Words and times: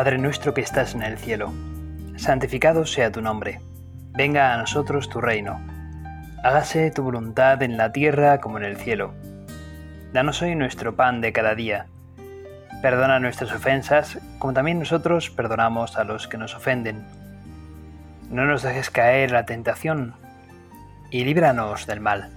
Padre 0.00 0.16
nuestro 0.16 0.54
que 0.54 0.62
estás 0.62 0.94
en 0.94 1.02
el 1.02 1.18
cielo, 1.18 1.52
santificado 2.16 2.86
sea 2.86 3.12
tu 3.12 3.20
nombre, 3.20 3.60
venga 4.12 4.54
a 4.54 4.56
nosotros 4.56 5.10
tu 5.10 5.20
reino, 5.20 5.60
hágase 6.42 6.90
tu 6.90 7.02
voluntad 7.02 7.62
en 7.62 7.76
la 7.76 7.92
tierra 7.92 8.40
como 8.40 8.56
en 8.56 8.64
el 8.64 8.78
cielo. 8.78 9.12
Danos 10.14 10.40
hoy 10.40 10.54
nuestro 10.54 10.96
pan 10.96 11.20
de 11.20 11.34
cada 11.34 11.54
día. 11.54 11.84
Perdona 12.80 13.20
nuestras 13.20 13.52
ofensas, 13.52 14.18
como 14.38 14.54
también 14.54 14.78
nosotros 14.78 15.28
perdonamos 15.28 15.98
a 15.98 16.04
los 16.04 16.28
que 16.28 16.38
nos 16.38 16.54
ofenden. 16.54 17.04
No 18.30 18.46
nos 18.46 18.62
dejes 18.62 18.88
caer 18.88 19.30
la 19.30 19.44
tentación, 19.44 20.14
y 21.10 21.24
líbranos 21.24 21.86
del 21.86 22.00
mal. 22.00 22.30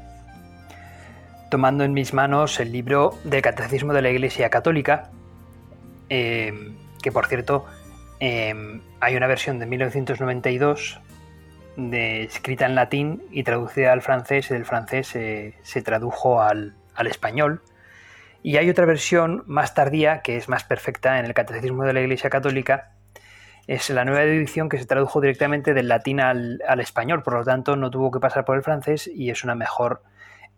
Tomando 1.50 1.86
en 1.86 1.94
mis 1.94 2.14
manos 2.14 2.60
el 2.60 2.74
libro 2.74 3.18
del 3.24 3.42
Catecismo 3.42 3.94
de 3.94 4.02
la 4.02 4.10
Iglesia 4.10 4.50
Católica, 4.50 5.12
eh, 6.10 6.74
que 7.04 7.12
por 7.12 7.28
cierto 7.28 7.66
em, 8.20 8.82
hay 9.00 9.16
una 9.16 9.28
versión 9.28 9.60
de 9.60 9.68
1992 9.68 11.00
de, 11.78 12.24
escrita 12.24 12.66
en 12.66 12.74
latín 12.74 13.24
y 13.30 13.44
traducida 13.44 13.92
al 13.92 14.02
francés, 14.02 14.50
y 14.50 14.54
del 14.56 14.66
francés 14.66 15.08
se 15.08 15.82
tradujo 15.84 16.42
al, 16.42 16.76
español. 17.06 17.62
Y 18.42 18.58
hay 18.58 18.70
otra 18.70 18.86
versión 18.86 19.44
más 19.46 19.74
tardía, 19.74 20.22
que 20.22 20.38
es 20.38 20.50
más 20.50 20.64
perfecta 20.64 21.20
en 21.20 21.26
el 21.26 21.34
Catecismo 21.34 21.84
de 21.84 21.94
la 21.94 22.02
Iglesia 22.02 22.30
Católica, 22.30 22.92
es 23.68 23.90
la 23.90 24.04
nueva 24.04 24.24
edición 24.24 24.68
que 24.68 24.78
se 24.78 24.86
tradujo 24.86 25.22
directamente 25.22 25.74
del 25.74 25.88
latín 25.88 26.20
al, 26.20 26.60
español, 26.80 27.24
por 27.24 27.36
lo 27.36 27.44
tanto 27.46 27.76
no 27.78 27.90
tuvo 27.90 28.12
que 28.12 28.20
pasar 28.20 28.44
por 28.44 28.58
el 28.58 28.64
francés 28.64 29.10
y 29.14 29.30
es 29.30 29.44
una 29.44 29.56
mejor 29.56 30.04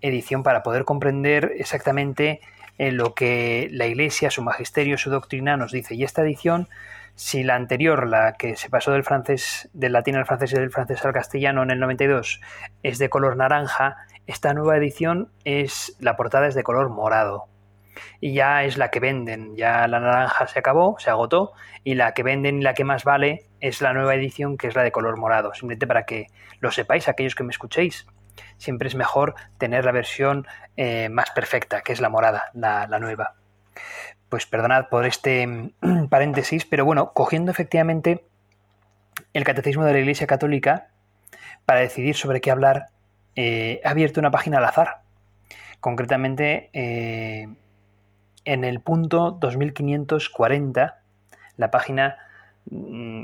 edición 0.01 0.41
para 0.41 0.63
poder 0.63 0.85
comprender 0.85 1.53
exactamente 1.57 2.41
en 2.77 2.97
lo 2.97 3.13
que 3.13 3.69
la 3.71 3.85
Iglesia, 3.85 4.31
su 4.31 4.41
magisterio, 4.41 4.97
su 4.97 5.09
doctrina 5.09 5.57
nos 5.57 5.71
dice. 5.71 5.95
Y 5.95 6.03
esta 6.03 6.21
edición, 6.21 6.67
si 7.15 7.43
la 7.43 7.55
anterior, 7.55 8.07
la 8.07 8.33
que 8.33 8.55
se 8.55 8.69
pasó 8.69 8.91
del 8.91 9.03
francés, 9.03 9.69
del 9.73 9.93
latín 9.93 10.15
al 10.15 10.25
francés 10.25 10.53
y 10.53 10.55
del 10.55 10.71
francés 10.71 11.03
al 11.05 11.13
castellano 11.13 11.63
en 11.63 11.71
el 11.71 11.79
92, 11.79 12.41
es 12.83 12.97
de 12.97 13.09
color 13.09 13.37
naranja, 13.37 13.97
esta 14.27 14.53
nueva 14.53 14.77
edición 14.77 15.29
es 15.43 15.95
la 15.99 16.15
portada 16.15 16.47
es 16.47 16.55
de 16.55 16.63
color 16.63 16.89
morado. 16.89 17.45
Y 18.19 18.33
ya 18.33 18.63
es 18.65 18.77
la 18.77 18.89
que 18.89 18.99
venden, 18.99 19.55
ya 19.55 19.87
la 19.87 20.01
naranja 20.01 20.47
se 20.47 20.59
acabó, 20.59 20.97
se 20.99 21.09
agotó, 21.09 21.53
y 21.85 21.95
la 21.95 22.13
que 22.13 22.23
venden 22.23 22.59
y 22.59 22.63
la 22.63 22.73
que 22.73 22.83
más 22.83 23.05
vale 23.05 23.45
es 23.61 23.81
la 23.81 23.93
nueva 23.93 24.15
edición 24.15 24.57
que 24.57 24.67
es 24.67 24.75
la 24.75 24.83
de 24.83 24.91
color 24.91 25.17
morado. 25.17 25.53
Simplemente 25.53 25.87
para 25.87 26.05
que 26.05 26.27
lo 26.59 26.71
sepáis, 26.71 27.07
aquellos 27.07 27.35
que 27.35 27.43
me 27.43 27.51
escuchéis, 27.51 28.05
siempre 28.57 28.87
es 28.87 28.95
mejor 28.95 29.35
tener 29.57 29.85
la 29.85 29.91
versión 29.91 30.47
eh, 30.77 31.09
más 31.09 31.31
perfecta, 31.31 31.81
que 31.81 31.93
es 31.93 32.01
la 32.01 32.09
morada, 32.09 32.51
la, 32.53 32.87
nueva. 32.99 33.35
Pues 34.29 34.45
perdonad 34.45 34.89
por 34.89 35.05
este 35.05 35.45
mm, 35.47 36.07
paréntesis, 36.09 36.65
pero 36.65 36.85
bueno, 36.85 37.11
cogiendo 37.13 37.51
efectivamente 37.51 38.25
el 39.33 39.43
catecismo 39.43 39.85
de 39.85 39.93
la 39.93 39.99
Iglesia 39.99 40.27
Católica 40.27 40.87
para 41.65 41.81
decidir 41.81 42.15
sobre 42.15 42.41
qué 42.41 42.51
hablar, 42.51 42.87
eh, 43.35 43.81
he 43.83 43.87
abierto 43.87 44.19
una 44.19 44.31
página 44.31 44.57
al 44.57 44.65
azar. 44.65 45.01
Concretamente, 45.79 46.69
eh, 46.73 47.47
en 48.45 48.63
el 48.63 48.79
punto 48.81 49.31
2540, 49.31 51.01
la 51.57 51.71
página 51.71 52.17
mm, 52.69 53.23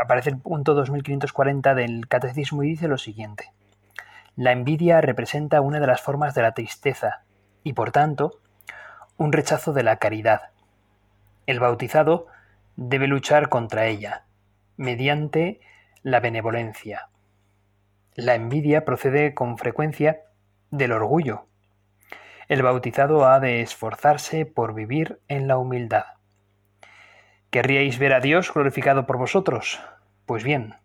aparece 0.00 0.30
el 0.30 0.38
punto 0.38 0.74
2540 0.74 1.74
del 1.74 2.08
catecismo 2.08 2.62
y 2.62 2.70
dice 2.70 2.88
lo 2.88 2.98
siguiente. 2.98 3.52
La 4.38 4.52
envidia 4.52 5.00
representa 5.00 5.60
una 5.60 5.80
de 5.80 5.88
las 5.88 6.00
formas 6.00 6.32
de 6.32 6.42
la 6.42 6.52
tristeza 6.52 7.24
y, 7.64 7.72
por 7.72 7.90
tanto, 7.90 8.38
un 9.16 9.32
rechazo 9.32 9.72
de 9.72 9.82
la 9.82 9.96
caridad. 9.96 10.50
El 11.46 11.58
bautizado 11.58 12.28
debe 12.76 13.08
luchar 13.08 13.48
contra 13.48 13.86
ella, 13.86 14.26
mediante 14.76 15.60
la 16.04 16.20
benevolencia. 16.20 17.08
La 18.14 18.36
envidia 18.36 18.84
procede 18.84 19.34
con 19.34 19.58
frecuencia 19.58 20.20
del 20.70 20.92
orgullo. 20.92 21.46
El 22.46 22.62
bautizado 22.62 23.26
ha 23.26 23.40
de 23.40 23.60
esforzarse 23.60 24.46
por 24.46 24.72
vivir 24.72 25.18
en 25.26 25.48
la 25.48 25.58
humildad. 25.58 26.04
¿Querríais 27.50 27.98
ver 27.98 28.12
a 28.12 28.20
Dios 28.20 28.54
glorificado 28.54 29.04
por 29.04 29.18
vosotros? 29.18 29.80
Pues 30.26 30.44
bien, 30.44 30.76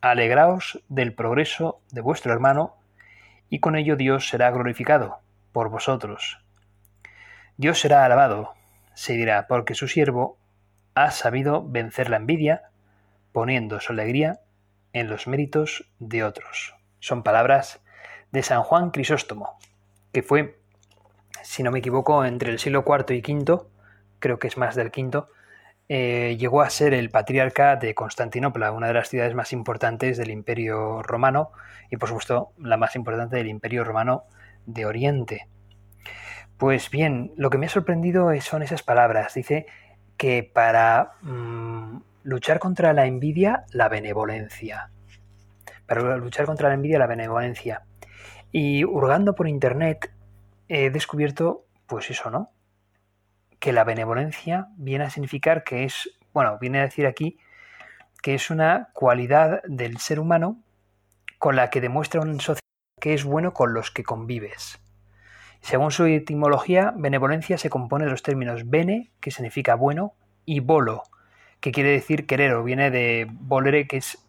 alegraos 0.00 0.80
del 0.88 1.12
progreso 1.12 1.80
de 1.90 2.00
vuestro 2.00 2.32
hermano 2.32 2.76
y 3.54 3.60
con 3.60 3.76
ello 3.76 3.94
Dios 3.94 4.28
será 4.28 4.50
glorificado 4.50 5.20
por 5.52 5.68
vosotros. 5.68 6.40
Dios 7.56 7.78
será 7.78 8.04
alabado, 8.04 8.52
se 8.94 9.12
dirá, 9.12 9.46
porque 9.46 9.76
su 9.76 9.86
siervo 9.86 10.40
ha 10.96 11.12
sabido 11.12 11.64
vencer 11.64 12.10
la 12.10 12.16
envidia, 12.16 12.62
poniendo 13.30 13.78
su 13.78 13.92
alegría 13.92 14.40
en 14.92 15.08
los 15.08 15.28
méritos 15.28 15.88
de 16.00 16.24
otros. 16.24 16.74
Son 16.98 17.22
palabras 17.22 17.80
de 18.32 18.42
San 18.42 18.64
Juan 18.64 18.90
Crisóstomo, 18.90 19.56
que 20.12 20.24
fue, 20.24 20.58
si 21.44 21.62
no 21.62 21.70
me 21.70 21.78
equivoco, 21.78 22.24
entre 22.24 22.50
el 22.50 22.58
siglo 22.58 22.84
IV 22.84 23.14
y 23.14 23.20
V, 23.20 23.62
creo 24.18 24.40
que 24.40 24.48
es 24.48 24.56
más 24.56 24.74
del 24.74 24.88
V, 24.88 25.26
eh, 25.88 26.36
llegó 26.38 26.62
a 26.62 26.70
ser 26.70 26.94
el 26.94 27.10
patriarca 27.10 27.76
de 27.76 27.94
Constantinopla, 27.94 28.72
una 28.72 28.86
de 28.88 28.94
las 28.94 29.08
ciudades 29.08 29.34
más 29.34 29.52
importantes 29.52 30.16
del 30.16 30.30
Imperio 30.30 31.02
Romano 31.02 31.52
y 31.90 31.96
por 31.98 32.08
supuesto 32.08 32.52
la 32.58 32.76
más 32.76 32.96
importante 32.96 33.36
del 33.36 33.48
Imperio 33.48 33.84
Romano 33.84 34.24
de 34.66 34.86
Oriente. 34.86 35.48
Pues 36.56 36.88
bien, 36.90 37.32
lo 37.36 37.50
que 37.50 37.58
me 37.58 37.66
ha 37.66 37.68
sorprendido 37.68 38.30
son 38.40 38.62
esas 38.62 38.82
palabras. 38.82 39.34
Dice 39.34 39.66
que 40.16 40.48
para 40.50 41.12
mm, 41.22 41.98
luchar 42.22 42.58
contra 42.58 42.92
la 42.92 43.06
envidia, 43.06 43.64
la 43.70 43.88
benevolencia. 43.88 44.90
Para 45.86 46.16
luchar 46.16 46.46
contra 46.46 46.68
la 46.68 46.74
envidia, 46.74 46.98
la 46.98 47.06
benevolencia. 47.06 47.82
Y 48.52 48.84
hurgando 48.84 49.34
por 49.34 49.48
internet 49.48 50.12
he 50.68 50.90
descubierto, 50.90 51.66
pues 51.86 52.08
eso, 52.10 52.30
¿no? 52.30 52.50
Que 53.64 53.72
la 53.72 53.84
benevolencia 53.84 54.68
viene 54.76 55.04
a 55.04 55.10
significar 55.10 55.64
que 55.64 55.84
es, 55.84 56.10
bueno, 56.34 56.58
viene 56.60 56.80
a 56.80 56.82
decir 56.82 57.06
aquí 57.06 57.38
que 58.22 58.34
es 58.34 58.50
una 58.50 58.90
cualidad 58.92 59.62
del 59.62 59.96
ser 59.96 60.20
humano 60.20 60.60
con 61.38 61.56
la 61.56 61.70
que 61.70 61.80
demuestra 61.80 62.20
un 62.20 62.40
sociedad 62.40 62.60
que 63.00 63.14
es 63.14 63.24
bueno 63.24 63.54
con 63.54 63.72
los 63.72 63.90
que 63.90 64.04
convives. 64.04 64.78
Según 65.62 65.92
su 65.92 66.04
etimología, 66.04 66.92
benevolencia 66.94 67.56
se 67.56 67.70
compone 67.70 68.04
de 68.04 68.10
los 68.10 68.22
términos 68.22 68.68
bene, 68.68 69.12
que 69.20 69.30
significa 69.30 69.76
bueno, 69.76 70.12
y 70.44 70.60
volo, 70.60 71.02
que 71.60 71.72
quiere 71.72 71.88
decir 71.88 72.26
querer, 72.26 72.52
o 72.52 72.64
viene 72.64 72.90
de 72.90 73.26
volere, 73.30 73.88
que 73.88 73.96
es 73.96 74.22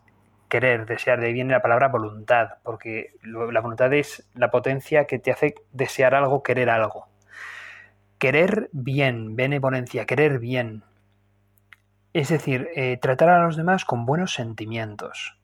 querer, 0.48 0.86
desear, 0.86 1.20
de 1.20 1.28
ahí 1.28 1.34
viene 1.34 1.52
la 1.52 1.62
palabra 1.62 1.90
voluntad, 1.90 2.52
porque 2.64 3.16
la 3.22 3.60
voluntad 3.60 3.92
es 3.92 4.30
la 4.34 4.50
potencia 4.50 5.08
que 5.08 5.20
te 5.20 5.32
hace 5.32 5.56
desear 5.74 6.16
algo, 6.16 6.42
querer 6.42 6.70
algo. 6.70 7.10
Querer 8.18 8.70
bien, 8.72 9.36
benevolencia, 9.36 10.06
querer 10.06 10.40
bien. 10.40 10.84
Es 12.14 12.30
decir, 12.30 12.70
eh, 12.76 12.98
tratar 13.02 13.30
a 13.30 13.44
los 13.44 13.58
demás 13.58 13.84
con 13.84 14.06
buenos 14.06 14.34
sentimientos. 14.34 15.38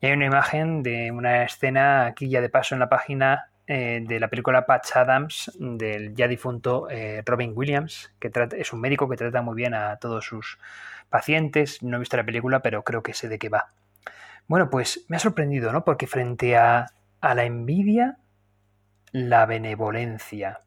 Y 0.00 0.06
hay 0.06 0.12
una 0.12 0.26
imagen 0.26 0.82
de 0.82 1.10
una 1.10 1.42
escena 1.42 2.06
aquí 2.06 2.28
ya 2.28 2.40
de 2.40 2.48
paso 2.48 2.74
en 2.74 2.78
la 2.78 2.88
página 2.88 3.50
eh, 3.66 4.04
de 4.06 4.18
la 4.20 4.28
película 4.28 4.66
Patch 4.66 4.96
Adams 4.96 5.50
del 5.58 6.14
ya 6.14 6.26
difunto 6.28 6.88
eh, 6.90 7.22
Robin 7.26 7.52
Williams, 7.54 8.12
que 8.18 8.30
es 8.56 8.72
un 8.72 8.80
médico 8.80 9.08
que 9.08 9.16
trata 9.16 9.42
muy 9.42 9.56
bien 9.56 9.74
a 9.74 9.96
todos 9.96 10.24
sus 10.24 10.58
pacientes. 11.08 11.82
No 11.82 11.96
he 11.96 12.00
visto 12.00 12.16
la 12.16 12.24
película, 12.24 12.62
pero 12.62 12.82
creo 12.82 13.02
que 13.02 13.14
sé 13.14 13.28
de 13.28 13.38
qué 13.38 13.48
va. 13.48 13.68
Bueno, 14.46 14.70
pues 14.70 15.04
me 15.08 15.16
ha 15.16 15.20
sorprendido, 15.20 15.72
¿no? 15.72 15.84
Porque 15.84 16.06
frente 16.06 16.56
a, 16.56 16.86
a 17.20 17.34
la 17.34 17.44
envidia, 17.44 18.18
la 19.12 19.46
benevolencia. 19.46 20.60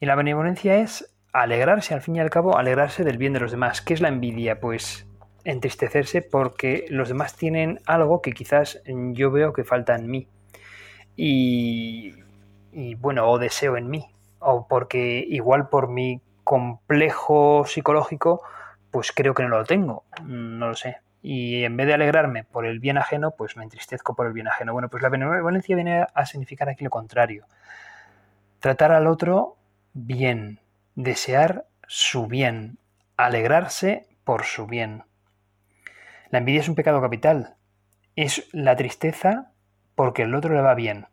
Y 0.00 0.06
la 0.06 0.14
benevolencia 0.14 0.76
es 0.76 1.14
alegrarse, 1.32 1.94
al 1.94 2.00
fin 2.00 2.16
y 2.16 2.20
al 2.20 2.30
cabo, 2.30 2.56
alegrarse 2.56 3.04
del 3.04 3.18
bien 3.18 3.32
de 3.32 3.40
los 3.40 3.50
demás. 3.50 3.82
¿Qué 3.82 3.94
es 3.94 4.00
la 4.00 4.08
envidia? 4.08 4.60
Pues 4.60 5.06
entristecerse 5.44 6.22
porque 6.22 6.86
los 6.88 7.08
demás 7.08 7.36
tienen 7.36 7.80
algo 7.86 8.22
que 8.22 8.32
quizás 8.32 8.82
yo 8.86 9.30
veo 9.30 9.52
que 9.52 9.64
falta 9.64 9.94
en 9.94 10.10
mí. 10.10 10.28
Y, 11.16 12.14
y 12.72 12.94
bueno, 12.94 13.28
o 13.28 13.38
deseo 13.38 13.76
en 13.76 13.90
mí. 13.90 14.06
O 14.38 14.66
porque 14.68 15.24
igual 15.28 15.68
por 15.68 15.88
mi 15.88 16.20
complejo 16.44 17.64
psicológico, 17.66 18.42
pues 18.90 19.12
creo 19.12 19.34
que 19.34 19.42
no 19.42 19.48
lo 19.48 19.64
tengo. 19.64 20.04
No 20.22 20.68
lo 20.68 20.74
sé. 20.74 20.98
Y 21.20 21.64
en 21.64 21.76
vez 21.76 21.86
de 21.86 21.94
alegrarme 21.94 22.44
por 22.44 22.66
el 22.66 22.80
bien 22.80 22.98
ajeno, 22.98 23.30
pues 23.32 23.56
me 23.56 23.64
entristezco 23.64 24.14
por 24.14 24.26
el 24.26 24.32
bien 24.32 24.46
ajeno. 24.46 24.72
Bueno, 24.72 24.88
pues 24.88 25.02
la 25.02 25.08
benevolencia 25.08 25.74
viene 25.74 26.06
a 26.14 26.26
significar 26.26 26.68
aquí 26.68 26.84
lo 26.84 26.90
contrario. 26.90 27.46
Tratar 28.60 28.92
al 28.92 29.06
otro 29.06 29.56
bien, 29.94 30.60
desear 30.96 31.66
su 31.86 32.26
bien, 32.26 32.78
alegrarse 33.16 34.08
por 34.24 34.44
su 34.44 34.66
bien. 34.66 35.04
La 36.30 36.38
envidia 36.38 36.60
es 36.60 36.68
un 36.68 36.74
pecado 36.74 37.00
capital, 37.00 37.54
es 38.16 38.48
la 38.52 38.74
tristeza 38.74 39.52
porque 39.94 40.22
el 40.22 40.34
otro 40.34 40.52
le 40.52 40.62
va 40.62 40.74
bien. 40.74 41.06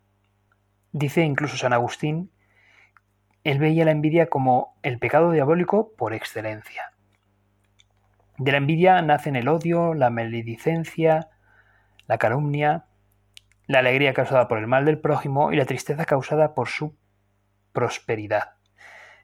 Dice 0.91 1.21
incluso 1.21 1.57
San 1.57 1.73
Agustín, 1.73 2.31
él 3.43 3.59
veía 3.59 3.85
la 3.85 3.91
envidia 3.91 4.27
como 4.27 4.75
el 4.81 4.97
pecado 4.97 5.31
diabólico 5.31 5.93
por 5.95 6.13
excelencia. 6.13 6.91
De 8.39 8.51
la 8.51 8.57
envidia 8.57 8.99
nacen 9.03 9.35
el 9.35 9.47
odio, 9.47 9.93
la 9.93 10.09
maledicencia, 10.09 11.29
la 12.07 12.17
calumnia, 12.17 12.85
la 13.67 13.79
alegría 13.79 14.13
causada 14.15 14.47
por 14.47 14.57
el 14.57 14.65
mal 14.65 14.85
del 14.85 14.99
prójimo 14.99 15.51
y 15.51 15.55
la 15.55 15.65
tristeza 15.65 16.05
causada 16.05 16.55
por 16.55 16.67
su 16.67 16.95
prosperidad. 17.73 18.55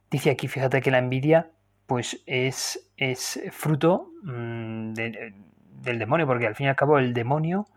Dice 0.09 0.29
aquí, 0.29 0.47
fíjate 0.47 0.81
que 0.81 0.91
la 0.91 0.99
envidia 0.99 1.51
pues 1.85 2.21
es, 2.25 2.91
es 2.97 3.41
fruto 3.51 4.11
mm, 4.23 4.93
del 4.93 5.99
demonio, 5.99 6.27
porque 6.27 6.47
al 6.47 6.55
fin 6.55 6.67
y 6.67 6.69
al 6.69 6.75
cabo 6.75 6.97
el 6.97 7.13
demonio 7.13 7.67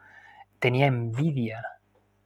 tenía 0.59 0.87
envidia, 0.87 1.65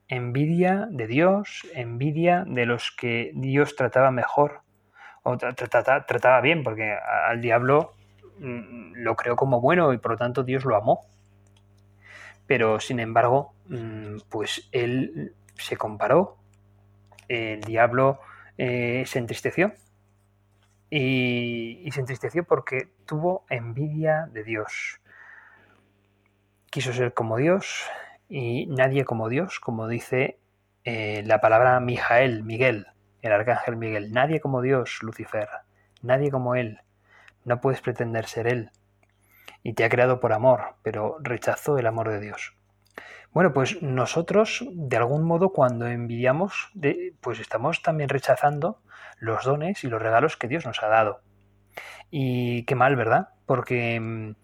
envidia 0.09 0.89
de 0.91 1.07
Dios, 1.07 1.67
envidia 1.75 2.45
de 2.47 2.67
los 2.67 2.91
que 2.91 3.33
Dios 3.35 3.77
trataba 3.77 4.11
mejor 4.11 4.61
o 5.23 5.39
trataba, 5.39 6.05
trataba 6.05 6.41
bien, 6.41 6.63
porque 6.65 6.93
al 6.93 7.41
diablo 7.41 7.93
mm, 8.41 8.95
lo 8.97 9.17
creó 9.17 9.37
como 9.37 9.61
bueno 9.61 9.93
y 9.93 9.99
por 9.99 10.13
lo 10.13 10.17
tanto 10.19 10.43
Dios 10.43 10.65
lo 10.65 10.77
amó. 10.77 11.01
Pero 12.47 12.79
sin 12.79 13.01
embargo, 13.01 13.55
mm, 13.69 14.17
pues 14.29 14.69
él 14.73 15.35
se 15.55 15.79
comparó, 15.79 16.37
el 17.29 17.63
diablo 17.63 18.21
eh, 18.59 19.05
se 19.07 19.19
entristeció 19.19 19.73
y, 20.91 21.89
se 21.93 22.01
entristeció 22.01 22.45
porque 22.45 22.89
tuvo 23.07 23.45
envidia 23.49 24.29
de 24.33 24.45
Dios. 24.45 25.01
Quiso 26.71 26.93
ser 26.93 27.15
como 27.15 27.37
Dios 27.37 27.85
y 28.29 28.67
nadie 28.67 29.05
como 29.05 29.29
Dios, 29.29 29.61
como 29.61 29.89
dice 29.89 30.39
eh, 30.85 31.23
la 31.25 31.41
palabra 31.41 31.79
Mijael, 31.81 32.43
Miguel, 32.43 32.87
el 33.23 33.33
arcángel 33.33 33.77
Miguel. 33.77 34.13
Nadie 34.13 34.41
como 34.41 34.61
Dios, 34.61 34.99
Lucifer. 35.03 35.49
Nadie 36.03 36.31
como 36.31 36.55
Él. 36.55 36.81
No 37.45 37.61
puedes 37.61 37.81
pretender 37.81 38.27
ser 38.27 38.47
Él. 38.47 38.71
Y 39.63 39.73
te 39.73 39.85
ha 39.85 39.89
creado 39.89 40.21
por 40.21 40.33
amor, 40.33 40.77
pero 40.83 41.17
rechazó 41.21 41.79
el 41.79 41.87
amor 41.87 42.11
de 42.11 42.21
Dios. 42.21 42.55
Bueno, 43.35 43.53
pues 43.53 43.83
nosotros, 43.83 44.65
de 44.71 44.97
algún 44.97 45.25
modo, 45.25 45.49
cuando 45.49 45.89
envidiamos, 45.89 46.71
pues 47.21 47.41
estamos 47.41 47.83
también 47.83 48.09
rechazando 48.09 48.79
los 49.19 49.43
dones 49.45 49.83
y 49.83 49.89
los 49.89 50.01
regalos 50.01 50.37
que 50.37 50.47
Dios 50.47 50.65
nos 50.65 50.81
ha 50.85 50.87
dado. 50.87 51.21
Y 52.13 52.65
qué 52.65 52.77
mal, 52.77 52.95
¿verdad? 52.95 53.31
Porque, 53.45 54.35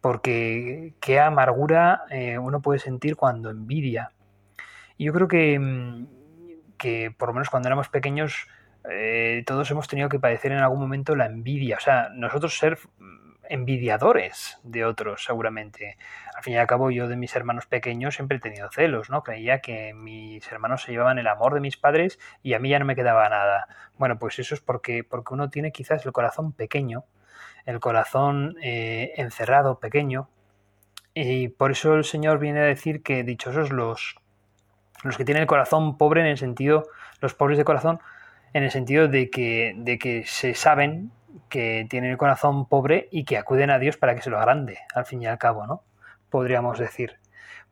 porque 0.00 0.94
qué 1.00 1.20
amargura 1.20 2.06
eh, 2.10 2.36
uno 2.36 2.60
puede 2.60 2.80
sentir 2.80 3.14
cuando 3.14 3.50
envidia. 3.50 4.10
Y 4.96 5.04
yo 5.04 5.12
creo 5.12 5.28
que, 5.28 6.04
que, 6.76 7.14
por 7.16 7.28
lo 7.28 7.34
menos 7.34 7.50
cuando 7.50 7.68
éramos 7.68 7.88
pequeños, 7.88 8.48
eh, 8.90 9.44
todos 9.46 9.70
hemos 9.70 9.86
tenido 9.86 10.08
que 10.08 10.18
padecer 10.18 10.50
en 10.50 10.58
algún 10.58 10.80
momento 10.80 11.14
la 11.14 11.26
envidia. 11.26 11.76
O 11.76 11.80
sea, 11.80 12.08
nosotros 12.12 12.58
ser 12.58 12.80
envidiadores 13.48 14.58
de 14.62 14.84
otros, 14.84 15.24
seguramente. 15.24 15.96
Al 16.36 16.42
fin 16.42 16.54
y 16.54 16.58
al 16.58 16.66
cabo, 16.66 16.90
yo 16.90 17.08
de 17.08 17.16
mis 17.16 17.34
hermanos 17.36 17.66
pequeños 17.66 18.14
siempre 18.14 18.38
he 18.38 18.40
tenido 18.40 18.70
celos, 18.70 19.10
¿no? 19.10 19.22
Creía 19.22 19.60
que 19.60 19.94
mis 19.94 20.50
hermanos 20.50 20.82
se 20.82 20.92
llevaban 20.92 21.18
el 21.18 21.26
amor 21.26 21.54
de 21.54 21.60
mis 21.60 21.76
padres 21.76 22.18
y 22.42 22.54
a 22.54 22.58
mí 22.58 22.70
ya 22.70 22.78
no 22.78 22.84
me 22.84 22.96
quedaba 22.96 23.28
nada. 23.28 23.66
Bueno, 23.98 24.18
pues 24.18 24.38
eso 24.38 24.54
es 24.54 24.60
porque, 24.60 25.04
porque 25.04 25.34
uno 25.34 25.50
tiene 25.50 25.72
quizás 25.72 26.04
el 26.06 26.12
corazón 26.12 26.52
pequeño, 26.52 27.04
el 27.66 27.80
corazón 27.80 28.56
eh, 28.62 29.12
encerrado, 29.16 29.78
pequeño, 29.78 30.28
y 31.14 31.48
por 31.48 31.70
eso 31.70 31.94
el 31.94 32.04
Señor 32.04 32.38
viene 32.38 32.60
a 32.60 32.64
decir 32.64 33.02
que 33.02 33.22
dichosos 33.22 33.70
los, 33.70 34.16
los 35.04 35.16
que 35.16 35.24
tienen 35.24 35.42
el 35.42 35.46
corazón 35.46 35.96
pobre 35.96 36.20
en 36.22 36.26
el 36.26 36.38
sentido, 36.38 36.88
los 37.20 37.34
pobres 37.34 37.56
de 37.56 37.64
corazón, 37.64 38.00
en 38.52 38.64
el 38.64 38.70
sentido 38.70 39.06
de 39.06 39.30
que, 39.30 39.74
de 39.76 39.98
que 39.98 40.24
se 40.26 40.54
saben 40.54 41.12
que 41.48 41.86
tienen 41.88 42.10
el 42.10 42.16
corazón 42.16 42.68
pobre 42.68 43.08
y 43.10 43.24
que 43.24 43.38
acuden 43.38 43.70
a 43.70 43.78
Dios 43.78 43.96
para 43.96 44.14
que 44.14 44.22
se 44.22 44.30
lo 44.30 44.38
agrande, 44.38 44.78
al 44.94 45.06
fin 45.06 45.22
y 45.22 45.26
al 45.26 45.38
cabo, 45.38 45.66
¿no? 45.66 45.82
Podríamos 46.30 46.78
decir. 46.78 47.18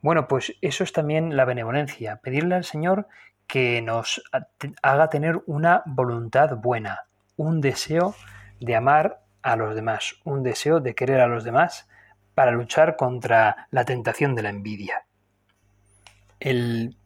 Bueno, 0.01 0.27
pues 0.27 0.55
eso 0.61 0.83
es 0.83 0.91
también 0.91 1.37
la 1.37 1.45
benevolencia, 1.45 2.17
pedirle 2.17 2.55
al 2.55 2.65
Señor 2.65 3.07
que 3.47 3.81
nos 3.81 4.23
haga 4.81 5.09
tener 5.09 5.41
una 5.45 5.83
voluntad 5.85 6.57
buena, 6.57 7.05
un 7.37 7.61
deseo 7.61 8.15
de 8.59 8.75
amar 8.75 9.21
a 9.41 9.55
los 9.55 9.75
demás, 9.75 10.15
un 10.23 10.43
deseo 10.43 10.79
de 10.79 10.95
querer 10.95 11.21
a 11.21 11.27
los 11.27 11.43
demás 11.43 11.87
para 12.33 12.51
luchar 12.51 12.95
contra 12.95 13.67
la 13.71 13.85
tentación 13.85 14.35
de 14.35 14.41
la 14.41 14.49
envidia. 14.49 15.05
El, 16.39 16.97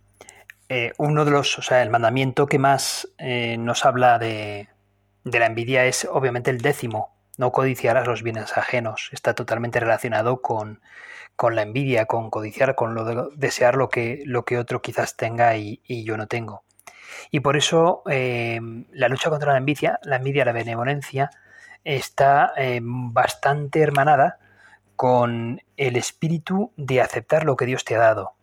eh, 0.69 0.93
uno 0.97 1.25
de 1.25 1.31
los, 1.31 1.59
o 1.59 1.61
sea, 1.61 1.81
el 1.81 1.89
mandamiento 1.89 2.47
que 2.47 2.59
más 2.59 3.07
eh, 3.17 3.57
nos 3.57 3.85
habla 3.85 4.19
de, 4.19 4.69
de 5.31 5.39
la 5.39 5.45
envidia 5.45 5.85
es 5.85 6.07
obviamente 6.09 6.51
el 6.51 6.59
décimo. 6.59 7.15
No 7.37 7.51
codiciarás 7.51 8.07
los 8.07 8.23
bienes 8.23 8.57
ajenos. 8.57 9.09
Está 9.11 9.33
totalmente 9.33 9.79
relacionado 9.79 10.41
con, 10.41 10.81
con 11.35 11.55
la 11.55 11.61
envidia, 11.61 12.05
con 12.05 12.29
codiciar, 12.29 12.75
con 12.75 12.95
lo 12.95 13.05
de 13.05 13.23
desear 13.35 13.75
lo 13.75 13.89
que, 13.89 14.23
lo 14.25 14.45
que 14.45 14.57
otro 14.57 14.81
quizás 14.81 15.17
tenga 15.17 15.55
y, 15.57 15.81
yo 16.03 16.17
no 16.17 16.27
tengo. 16.27 16.63
Y 17.31 17.41
por 17.41 17.57
eso 17.57 18.03
eh, 18.09 18.59
la 18.91 19.09
lucha 19.09 19.29
contra 19.29 19.51
la 19.51 19.57
envidia, 19.57 19.99
la 20.03 20.17
envidia, 20.17 20.45
la 20.45 20.51
benevolencia, 20.53 21.29
está 21.83 22.53
eh, 22.57 22.79
bastante 22.81 23.81
hermanada 23.81 24.39
con 24.95 25.61
el 25.77 25.95
espíritu 25.95 26.71
de 26.75 27.01
aceptar 27.01 27.45
lo 27.45 27.55
que 27.55 27.65
Dios 27.65 27.85
te 27.85 27.95
ha 27.95 27.99
dado 27.99 28.36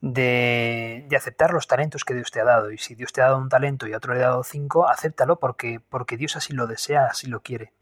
de, 0.00 1.08
aceptar 1.16 1.52
los 1.52 1.66
talentos 1.66 2.04
que 2.04 2.14
Dios 2.14 2.30
te 2.30 2.40
ha 2.40 2.44
dado. 2.44 2.70
Y 2.70 2.78
si 2.78 2.94
Dios 2.94 3.12
te 3.12 3.22
ha 3.22 3.26
dado 3.26 3.38
un 3.38 3.48
talento 3.48 3.86
y 3.86 3.92
a 3.92 3.96
otro 3.96 4.14
le 4.14 4.22
ha 4.22 4.28
dado 4.28 4.44
cinco, 4.44 4.88
acéptalo 4.88 5.38
porque, 5.38 5.80
porque 5.88 6.16
Dios 6.16 6.36
así 6.36 6.52
lo 6.52 6.66
desea, 6.66 7.06
así 7.06 7.26
lo 7.26 7.40
quiere. 7.40 7.72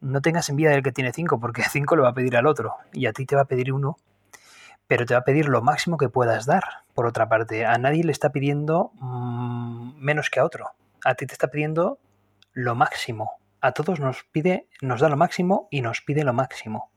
No 0.00 0.20
tengas 0.20 0.48
envidia 0.48 0.70
del 0.70 0.82
que 0.82 0.92
tiene 0.92 1.12
cinco, 1.12 1.40
porque 1.40 1.62
cinco 1.70 1.96
lo 1.96 2.04
va 2.04 2.10
a 2.10 2.14
pedir 2.14 2.36
al 2.36 2.46
otro 2.46 2.76
y 2.92 3.06
a 3.06 3.12
ti 3.12 3.26
te 3.26 3.36
va 3.36 3.42
a 3.42 3.46
pedir 3.46 3.72
uno, 3.72 3.96
pero 4.86 5.06
te 5.06 5.14
va 5.14 5.20
a 5.20 5.24
pedir 5.24 5.48
lo 5.48 5.62
máximo 5.62 5.96
que 5.96 6.08
puedas 6.08 6.46
dar. 6.46 6.64
Por 6.94 7.06
otra 7.06 7.28
parte, 7.28 7.66
a 7.66 7.76
nadie 7.78 8.04
le 8.04 8.12
está 8.12 8.30
pidiendo 8.30 8.92
mm, 8.94 9.96
menos 9.98 10.30
que 10.30 10.40
a 10.40 10.44
otro. 10.44 10.70
A 11.04 11.14
ti 11.14 11.26
te 11.26 11.32
está 11.32 11.48
pidiendo 11.48 11.98
lo 12.52 12.74
máximo. 12.74 13.32
A 13.60 13.72
todos 13.72 14.00
nos 14.00 14.24
pide, 14.24 14.68
nos 14.80 15.00
da 15.00 15.08
lo 15.08 15.16
máximo 15.16 15.68
y 15.70 15.82
nos 15.82 16.00
pide 16.02 16.24
lo 16.24 16.32
máximo. 16.32 16.90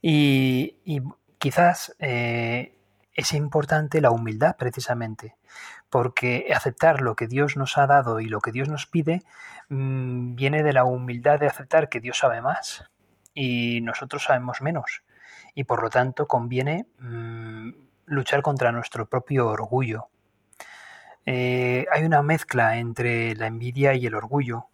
Y, 0.00 1.02
quizás 1.38 1.94
eh, 1.98 2.77
es 3.18 3.32
importante 3.32 4.00
la 4.00 4.12
humildad 4.12 4.54
precisamente, 4.56 5.34
porque 5.90 6.52
aceptar 6.54 7.00
lo 7.00 7.16
que 7.16 7.26
Dios 7.26 7.56
nos 7.56 7.76
ha 7.76 7.88
dado 7.88 8.20
y 8.20 8.26
lo 8.26 8.40
que 8.40 8.52
Dios 8.52 8.68
nos 8.68 8.86
pide 8.86 9.24
mm, 9.70 10.36
viene 10.36 10.62
de 10.62 10.72
la 10.72 10.84
humildad 10.84 11.40
de 11.40 11.48
aceptar 11.48 11.88
que 11.88 11.98
Dios 11.98 12.18
sabe 12.18 12.40
más 12.40 12.84
y 13.34 13.80
nosotros 13.80 14.22
sabemos 14.22 14.62
menos. 14.62 15.02
Y 15.56 15.64
por 15.64 15.82
lo 15.82 15.90
tanto 15.90 16.28
conviene 16.28 16.86
mm, 17.00 17.70
luchar 18.06 18.40
contra 18.42 18.70
nuestro 18.70 19.06
propio 19.06 19.48
orgullo. 19.48 20.10
Eh, 21.26 21.86
hay 21.90 22.04
una 22.04 22.22
mezcla 22.22 22.78
entre 22.78 23.34
la 23.34 23.48
envidia 23.48 23.94
y 23.94 24.06
el 24.06 24.14
orgullo. 24.14 24.66